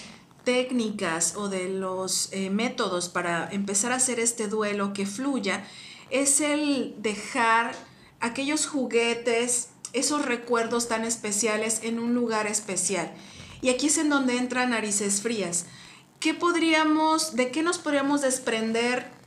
[0.45, 5.65] técnicas o de los eh, métodos para empezar a hacer este duelo que fluya
[6.09, 7.73] es el dejar
[8.21, 13.13] aquellos juguetes, esos recuerdos tan especiales en un lugar especial.
[13.61, 15.67] Y aquí es en donde entran narices frías.
[16.19, 19.20] ¿Qué podríamos, de qué nos podríamos desprender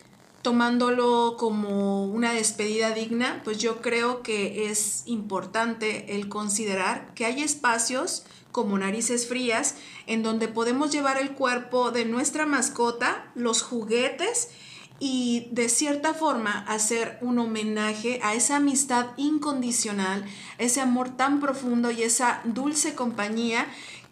[0.43, 7.41] tomándolo como una despedida digna, pues yo creo que es importante el considerar que hay
[7.41, 9.75] espacios como narices frías
[10.05, 14.49] en donde podemos llevar el cuerpo de nuestra mascota, los juguetes
[14.99, 20.25] y de cierta forma hacer un homenaje a esa amistad incondicional,
[20.57, 23.65] ese amor tan profundo y esa dulce compañía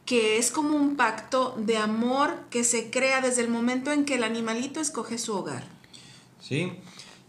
[0.05, 4.15] que es como un pacto de amor que se crea desde el momento en que
[4.15, 5.80] el animalito escoge su hogar.
[6.41, 6.73] Sí,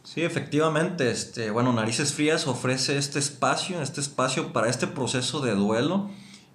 [0.02, 1.10] sí, efectivamente.
[1.10, 6.10] Este, bueno, Narices Frías ofrece este espacio, este espacio para este proceso de duelo,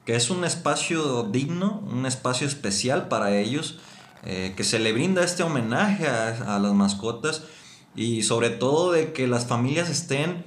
[0.06, 3.78] que es un espacio digno, un espacio especial para ellos,
[4.26, 7.44] eh, que se le brinda este homenaje a, las mascotas
[7.96, 10.44] y sobre todo de que las familias estén,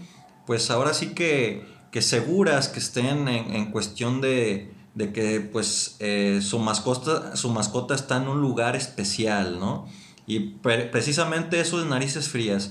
[0.47, 6.41] pues ahora sí que, que seguras, que estén en, cuestión de, de que pues eh,
[6.43, 9.87] su, mascota, su mascota está en un lugar especial, ¿no?
[10.31, 12.71] Y precisamente eso es narices frías.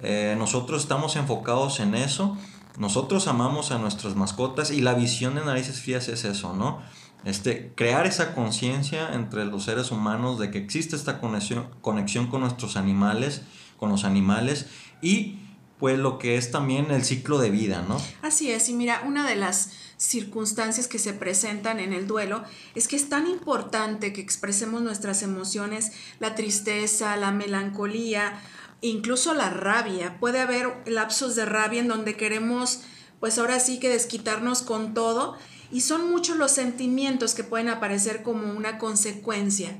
[0.00, 2.36] Eh, nosotros estamos enfocados en eso.
[2.78, 6.80] Nosotros amamos a nuestras mascotas y la visión de narices frías es eso, ¿no?
[7.24, 12.42] Este, crear esa conciencia entre los seres humanos de que existe esta conexión, conexión con
[12.42, 13.42] nuestros animales,
[13.76, 14.66] con los animales
[15.02, 15.39] y
[15.80, 18.00] pues lo que es también el ciclo de vida, ¿no?
[18.22, 22.86] Así es, y mira, una de las circunstancias que se presentan en el duelo, es
[22.86, 28.40] que es tan importante que expresemos nuestras emociones, la tristeza, la melancolía,
[28.80, 30.18] incluso la rabia.
[30.20, 32.80] Puede haber lapsos de rabia en donde queremos,
[33.18, 35.36] pues ahora sí que desquitarnos con todo,
[35.72, 39.76] y son muchos los sentimientos que pueden aparecer como una consecuencia.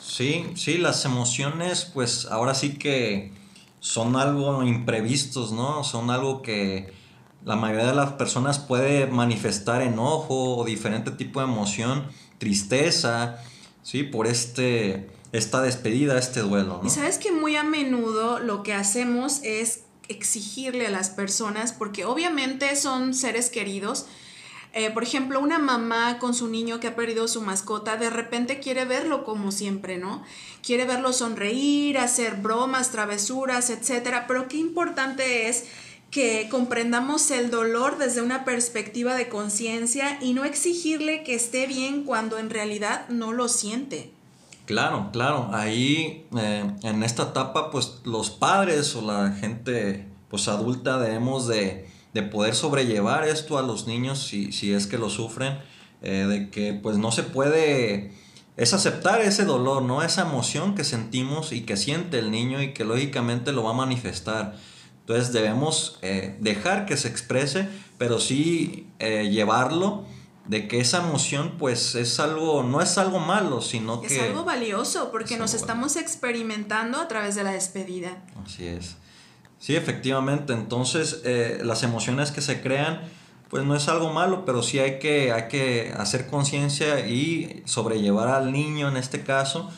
[0.00, 3.32] Sí, sí, las emociones, pues ahora sí que
[3.86, 5.84] son algo imprevistos, ¿no?
[5.84, 6.92] Son algo que
[7.44, 12.04] la mayoría de las personas puede manifestar enojo o diferente tipo de emoción,
[12.38, 13.38] tristeza,
[13.84, 14.02] ¿sí?
[14.02, 16.80] Por este, esta despedida, este duelo.
[16.84, 22.04] Y sabes que muy a menudo lo que hacemos es exigirle a las personas, porque
[22.04, 24.06] obviamente son seres queridos,
[24.76, 28.60] eh, por ejemplo, una mamá con su niño que ha perdido su mascota, de repente
[28.60, 30.22] quiere verlo como siempre, ¿no?
[30.62, 34.26] Quiere verlo sonreír, hacer bromas, travesuras, etcétera.
[34.28, 35.64] Pero qué importante es
[36.10, 42.04] que comprendamos el dolor desde una perspectiva de conciencia y no exigirle que esté bien
[42.04, 44.10] cuando en realidad no lo siente.
[44.66, 45.48] Claro, claro.
[45.52, 51.88] Ahí eh, en esta etapa, pues los padres o la gente pues adulta debemos de
[52.16, 55.58] de poder sobrellevar esto a los niños si, si es que lo sufren,
[56.00, 58.10] eh, de que pues no se puede,
[58.56, 60.02] es aceptar ese dolor, ¿no?
[60.02, 63.74] Esa emoción que sentimos y que siente el niño y que lógicamente lo va a
[63.74, 64.56] manifestar.
[65.00, 70.06] Entonces debemos eh, dejar que se exprese, pero sí eh, llevarlo
[70.46, 74.16] de que esa emoción pues es algo, no es algo malo, sino que...
[74.16, 78.24] Es algo valioso porque nos estamos experimentando a través de la despedida.
[78.42, 78.96] Así es.
[79.58, 80.52] Sí, efectivamente.
[80.52, 83.00] Entonces, eh, las emociones que se crean,
[83.48, 88.28] pues no es algo malo, pero sí hay que, hay que hacer conciencia y sobrellevar
[88.28, 89.70] al niño en este caso,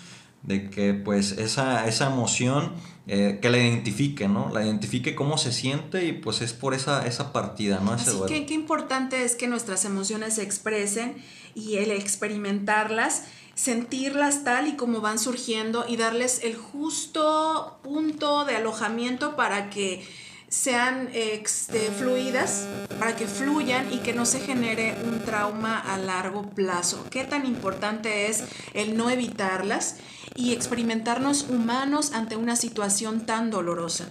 [0.43, 2.73] de que pues esa, esa emoción,
[3.07, 4.51] eh, que la identifique, ¿no?
[4.53, 7.95] La identifique cómo se siente y pues es por esa, esa partida, ¿no?
[7.95, 11.17] Ese Así que qué importante es que nuestras emociones se expresen
[11.55, 13.25] y el experimentarlas
[13.59, 20.07] sentirlas tal y como van surgiendo y darles el justo punto de alojamiento para que
[20.49, 22.69] sean este, fluidas,
[23.01, 27.05] para que fluyan y que no se genere un trauma a largo plazo.
[27.11, 28.45] Qué tan importante es
[28.75, 29.97] el no evitarlas
[30.37, 34.07] y experimentarnos humanos ante una situación tan dolorosa.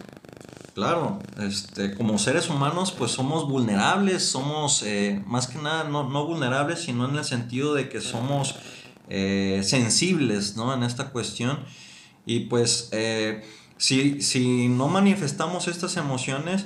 [0.73, 6.27] Claro, este, como seres humanos pues somos vulnerables, somos eh, más que nada no, no
[6.27, 8.55] vulnerables, sino en el sentido de que somos
[9.09, 10.73] eh, sensibles ¿no?
[10.73, 11.59] en esta cuestión.
[12.25, 13.43] Y pues eh,
[13.77, 16.65] si, si no manifestamos estas emociones,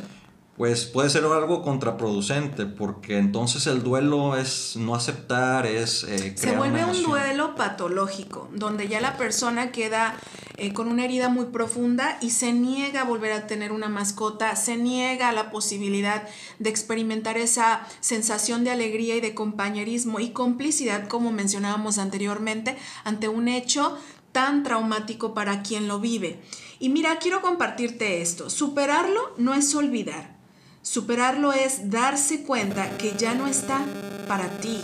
[0.57, 6.03] pues puede ser algo contraproducente, porque entonces el duelo es no aceptar, es...
[6.03, 10.19] Eh, Se vuelve un duelo patológico, donde ya la persona queda
[10.57, 14.55] eh, con una herida muy profunda y se niega a volver a tener una mascota,
[14.55, 16.27] se niega a la posibilidad
[16.59, 23.29] de experimentar esa sensación de alegría y de compañerismo y complicidad, como mencionábamos anteriormente, ante
[23.29, 23.97] un hecho
[24.33, 26.41] tan traumático para quien lo vive.
[26.79, 28.49] Y mira, quiero compartirte esto.
[28.49, 30.40] Superarlo no es olvidar
[30.82, 33.86] Superarlo es darse cuenta que ya no está
[34.27, 34.82] para ti,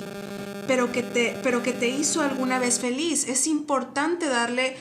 [0.67, 3.27] pero que te, pero que te hizo alguna vez feliz.
[3.27, 4.77] Es importante darle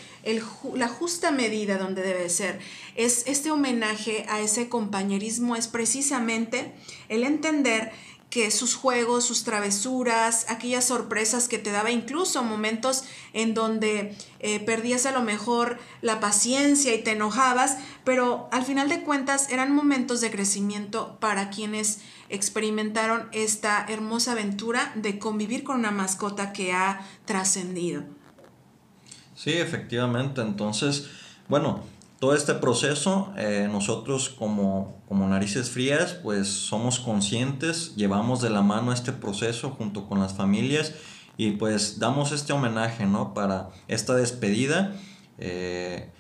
[0.75, 2.59] la justa medida donde debe ser.
[2.97, 6.73] Es este homenaje a ese compañerismo es precisamente
[7.09, 7.93] el entender
[8.31, 14.61] que sus juegos, sus travesuras, aquellas sorpresas que te daba, incluso momentos en donde eh,
[14.61, 19.75] perdías a lo mejor la paciencia y te enojabas, pero al final de cuentas eran
[19.75, 26.73] momentos de crecimiento para quienes experimentaron esta hermosa aventura de convivir con una mascota que
[26.73, 28.03] ha trascendido.
[29.37, 30.41] Sí, efectivamente.
[30.41, 31.07] Entonces,
[31.49, 31.85] bueno,
[32.19, 38.63] todo este proceso, eh, nosotros como, como narices frías, pues somos conscientes, llevamos de la
[38.63, 40.95] mano este proceso junto con las familias
[41.37, 43.35] y pues damos este homenaje, ¿no?
[43.35, 44.95] Para esta despedida.
[45.39, 46.11] Eh,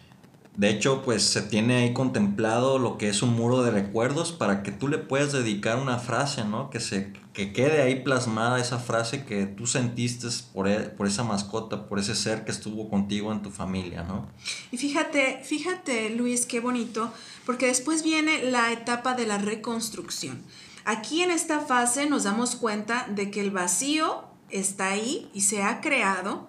[0.57, 4.62] de hecho, pues se tiene ahí contemplado lo que es un muro de recuerdos para
[4.62, 6.70] que tú le puedas dedicar una frase, ¿no?
[6.70, 11.22] Que, se, que quede ahí plasmada esa frase que tú sentiste por, e, por esa
[11.22, 14.26] mascota, por ese ser que estuvo contigo en tu familia, ¿no?
[14.72, 17.12] Y fíjate, fíjate Luis, qué bonito,
[17.45, 20.43] porque después viene la etapa de la reconstrucción.
[20.87, 25.62] Aquí en esta fase nos damos cuenta de que el vacío está ahí y se
[25.62, 26.49] ha creado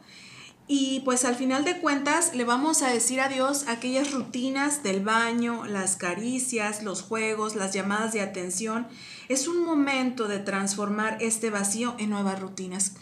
[0.70, 5.02] y pues al final de cuentas le vamos a decir adiós a aquellas rutinas del
[5.02, 8.88] baño, las caricias, los juegos, las llamadas de atención.
[9.30, 12.94] Es un momento de transformar este vacío en nuevas rutinas.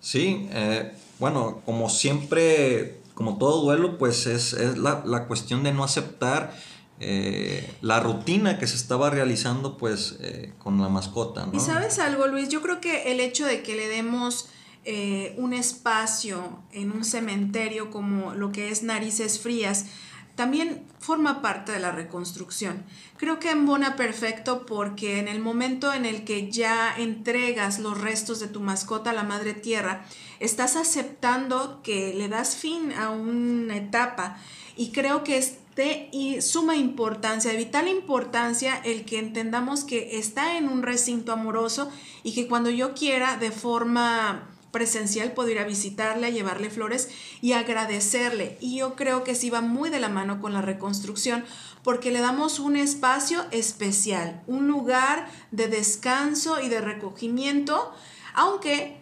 [0.00, 6.52] Sí, eh, bueno, como siempre, como todo duelo, pues es, la, cuestión de no aceptar
[6.98, 11.46] eh, la rutina que se estaba realizando pues eh, con la mascota.
[11.46, 11.52] ¿no?
[11.56, 14.48] Y sabes algo, Luis, yo creo que el hecho de que le demos
[14.84, 19.86] eh, un espacio en un cementerio como lo que es Narices Frías,
[20.34, 22.84] también forma parte de la reconstrucción.
[23.16, 28.40] Creo que embona perfecto porque en el momento en el que ya entregas los restos
[28.40, 30.04] de tu mascota a la madre tierra,
[30.40, 34.38] estás aceptando que le das fin a una etapa
[34.76, 40.58] y creo que es de suma importancia, de vital importancia el que entendamos que está
[40.58, 41.90] en un recinto amoroso
[42.22, 47.10] y que cuando yo quiera de forma presencial, puedo ir a visitarle, a llevarle flores
[47.40, 48.56] y agradecerle.
[48.60, 51.44] Y yo creo que sí va muy de la mano con la reconstrucción
[51.84, 57.92] porque le damos un espacio especial, un lugar de descanso y de recogimiento,
[58.34, 59.00] aunque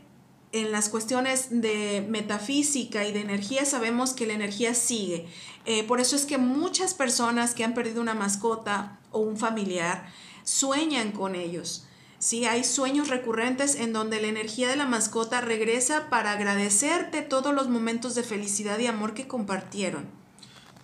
[0.53, 5.29] en las cuestiones de metafísica y de energía sabemos que la energía sigue.
[5.65, 10.09] Eh, por eso es que muchas personas que han perdido una mascota o un familiar
[10.43, 11.87] sueñan con ellos.
[12.21, 17.55] Sí, hay sueños recurrentes en donde la energía de la mascota regresa para agradecerte todos
[17.55, 20.05] los momentos de felicidad y amor que compartieron.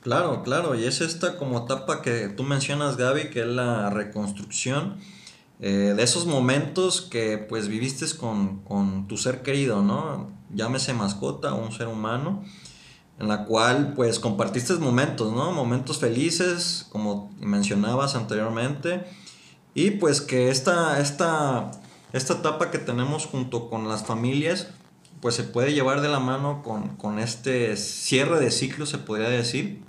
[0.00, 4.96] Claro, claro, y es esta como etapa que tú mencionas, Gaby, que es la reconstrucción
[5.60, 10.30] eh, de esos momentos que pues viviste con, con, tu ser querido, ¿no?
[10.54, 12.44] Llámese mascota o un ser humano,
[13.20, 15.52] en la cual pues compartiste momentos, ¿no?
[15.52, 19.04] Momentos felices, como mencionabas anteriormente
[19.76, 21.70] y pues que esta, esta,
[22.14, 24.68] esta etapa que tenemos junto con las familias,
[25.20, 29.82] pues se puede llevar de la mano con, este cierre de ciclo, se podría decir,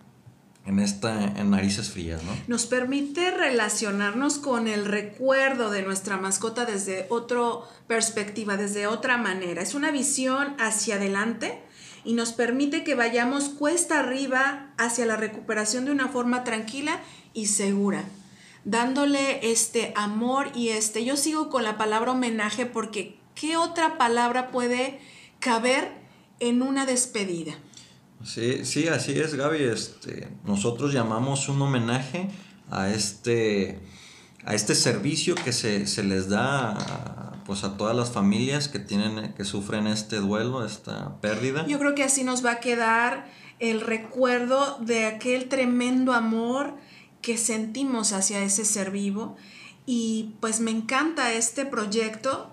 [0.65, 2.33] en esta en narices frías, ¿no?
[2.47, 7.43] Nos permite relacionarnos con el recuerdo de nuestra mascota desde otra
[7.88, 9.61] perspectiva, desde otra manera.
[9.61, 11.63] Es una visión hacia adelante
[12.03, 16.99] y nos permite que vayamos cuesta arriba hacia la recuperación de una forma tranquila
[17.33, 18.03] y segura
[18.68, 24.51] dándole este amor y este, yo sigo con la palabra homenaje porque ¿qué otra palabra
[24.51, 24.99] puede
[25.39, 25.93] caber
[26.41, 27.53] en una despedida?
[28.26, 29.63] Sí, sí, así es, Gaby.
[29.63, 32.28] Este, nosotros llamamos un homenaje
[32.70, 33.80] a este,
[34.43, 38.80] a este servicio que se, se les da a, pues a todas las familias que
[38.80, 41.65] tienen, que sufren este duelo, esta pérdida.
[41.68, 46.74] Yo creo que así nos va a quedar el recuerdo de aquel tremendo amor
[47.22, 49.36] que sentimos hacia ese ser vivo.
[49.86, 52.49] Y pues me encanta este proyecto.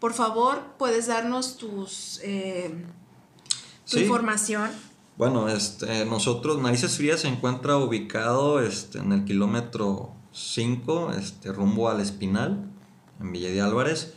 [0.00, 2.84] Por favor, puedes darnos tus, eh,
[3.90, 4.70] tu información.
[5.16, 11.88] Bueno, este, nosotros, Narices Frías se encuentra ubicado este, en el kilómetro 5, este, rumbo
[11.88, 12.70] al Espinal,
[13.20, 14.12] en Villa de Álvarez.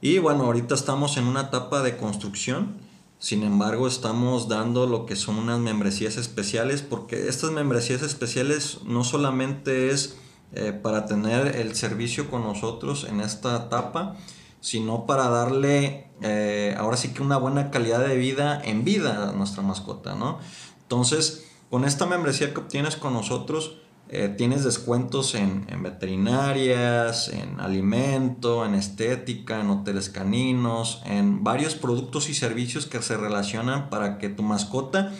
[0.00, 2.87] Y bueno, ahorita estamos en una etapa de construcción
[3.18, 9.02] sin embargo, estamos dando lo que son unas membresías especiales porque estas membresías especiales no
[9.02, 10.16] solamente es
[10.52, 14.16] eh, para tener el servicio con nosotros en esta etapa,
[14.60, 19.32] sino para darle eh, ahora sí que una buena calidad de vida en vida a
[19.32, 20.38] nuestra mascota, ¿no?
[20.82, 23.78] Entonces, con esta membresía que obtienes con nosotros,
[24.10, 32.30] eh, tienes descuentos en, veterinarias, en alimento, en estética, en hoteles caninos, en varios productos
[32.30, 35.12] y servicios que se relacionan para que tu mascota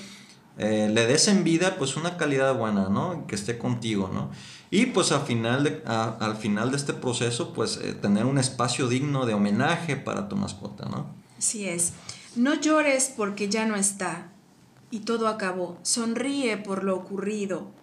[0.57, 3.27] eh, le des en vida pues una calidad buena, ¿no?
[3.27, 4.31] Que esté contigo, ¿no?
[4.71, 8.89] Y pues al final de, al final de este proceso pues eh, tener un espacio
[8.89, 11.07] digno de homenaje para tu mascota, ¿no?
[11.39, 11.93] Así es.
[12.37, 14.33] No llores porque ya no está
[14.91, 15.79] y todo acabó.
[15.83, 17.78] Sonríe por lo ocurrido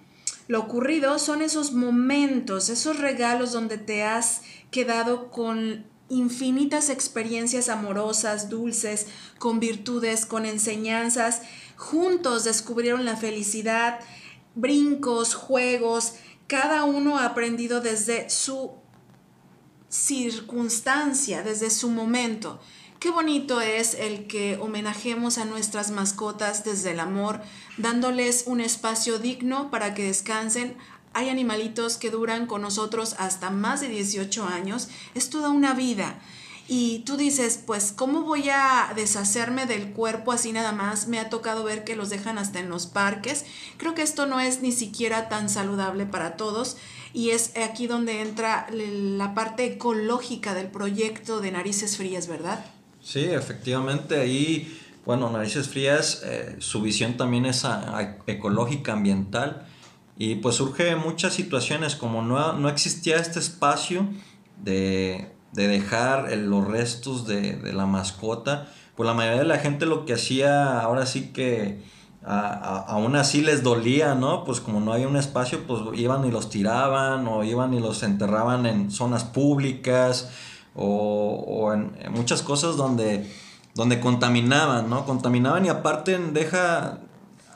[0.48, 8.50] lo ocurrido son esos momentos, esos regalos donde te has quedado con infinitas experiencias amorosas,
[8.50, 9.08] dulces,
[9.40, 11.42] con virtudes, con enseñanzas.
[11.78, 14.00] Juntos descubrieron la felicidad,
[14.54, 16.14] brincos, juegos.
[16.48, 18.74] Cada uno ha aprendido desde su
[19.90, 22.60] circunstancia, desde su momento.
[23.00, 27.42] Qué bonito es el que homenajemos a nuestras mascotas desde el amor,
[27.78, 30.76] dándoles un espacio digno para que descansen.
[31.14, 34.90] Hay animalitos que duran con nosotros hasta más de 18 años.
[35.14, 36.20] Es toda una vida.
[36.68, 41.08] Y tú dices, pues, ¿cómo voy a deshacerme del cuerpo así nada más?
[41.08, 43.46] Me ha tocado ver que los dejan hasta en los parques.
[43.78, 46.78] Creo que esto no es ni siquiera tan saludable para todos.
[47.14, 52.66] Y es aquí donde entra la parte ecológica del proyecto de Narices Frías, ¿verdad?
[53.06, 57.64] Sí, efectivamente, ahí, bueno, Narices Frías, eh, su visión también es
[58.26, 59.68] ecológica, ambiental,
[60.18, 64.08] y pues surge muchas situaciones, como no, no existía este espacio
[64.64, 70.14] de, dejar los restos de, la mascota, pues la mayoría de la gente lo que
[70.14, 71.84] hacía, ahora sí que
[72.24, 74.44] aún así les dolía, ¿no?
[74.46, 78.02] Pues como no había un espacio, pues iban y los tiraban o iban y los
[78.02, 80.32] enterraban en zonas públicas
[80.76, 83.30] o, en, muchas cosas donde,
[83.74, 85.06] donde contaminaban, ¿no?
[85.06, 87.00] Contaminaban y aparte deja,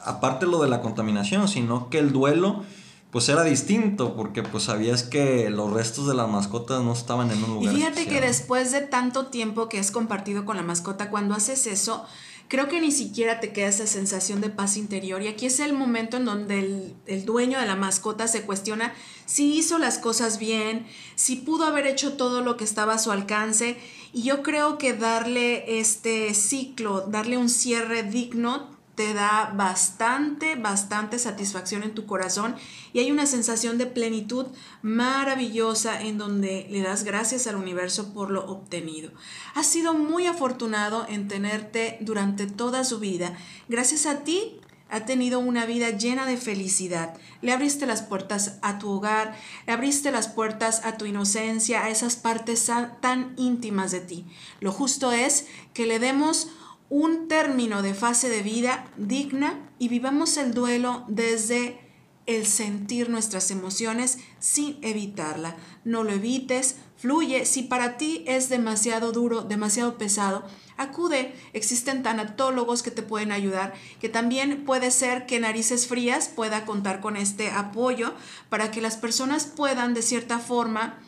[0.04, 2.64] aparte lo de la contaminación, sino que el duelo
[3.12, 7.44] pues era distinto porque pues sabías que los restos de las mascotas no estaban en
[7.44, 7.74] un lugar.
[7.74, 11.66] Y fíjate que después de tanto tiempo que has compartido con la mascota, cuando haces
[11.66, 12.06] eso,
[12.50, 15.22] creo que ni siquiera te queda esa sensación de paz interior.
[15.22, 18.94] Y aquí es el momento en donde el, dueño de la mascota se cuestiona
[19.26, 23.12] si hizo las cosas bien, si pudo haber hecho todo lo que estaba a su
[23.12, 23.78] alcance.
[24.12, 31.20] Y yo creo que darle este ciclo, darle un cierre digno, te da bastante, bastante
[31.20, 32.58] satisfacción en tu corazón
[32.92, 34.48] y hay una sensación de plenitud
[34.82, 39.12] maravillosa en donde le das gracias al universo por lo obtenido.
[39.56, 43.38] Has sido muy afortunado en tenerte durante toda su vida.
[43.70, 47.14] Gracias a ti ha tenido una vida llena de felicidad.
[47.42, 49.34] Le abriste las puertas a tu hogar,
[49.66, 52.70] le abriste las puertas a tu inocencia, a esas partes
[53.00, 54.26] tan íntimas de ti.
[54.60, 56.50] Lo justo es que le demos
[56.90, 61.80] un término de fase de vida digna y vivamos el duelo desde
[62.26, 65.56] el sentir nuestras emociones sin evitarla.
[65.84, 67.46] No lo evites, fluye.
[67.46, 70.46] Si para ti es demasiado duro, demasiado pesado,
[70.78, 71.34] acude.
[71.54, 77.02] Existen tanatólogos que te pueden ayudar, que también puede ser que Narices Frías pueda contar
[77.02, 78.14] con este apoyo
[78.50, 81.00] para que las personas puedan de cierta forma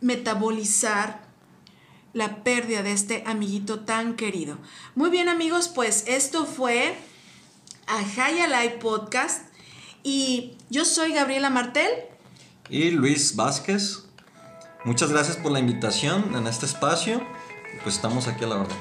[0.00, 1.27] metabolizar
[2.12, 4.58] la pérdida de este amiguito tan querido.
[4.94, 6.96] Muy bien amigos, pues esto fue
[7.86, 9.42] Ajaya Live Podcast
[10.02, 11.90] y yo soy Gabriela Martel.
[12.70, 14.04] Y Luis Vázquez.
[14.84, 17.22] Muchas gracias por la invitación en este espacio.
[17.82, 18.76] Pues estamos aquí a la orden.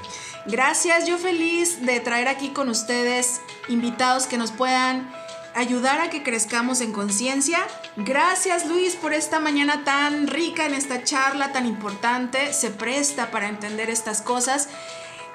[0.46, 5.12] Gracias, yo feliz de traer aquí con ustedes invitados que nos puedan
[5.58, 7.60] ayudar a que crezcamos en conciencia.
[7.98, 12.54] Gracias Luis por esta mañana tan rica en esta charla tan importante.
[12.54, 14.70] Se presta para entender estas cosas.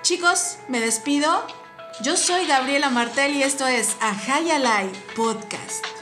[0.03, 1.45] Chicos, me despido.
[2.03, 6.02] Yo soy Gabriela Martel y esto es Ajayalai Podcast.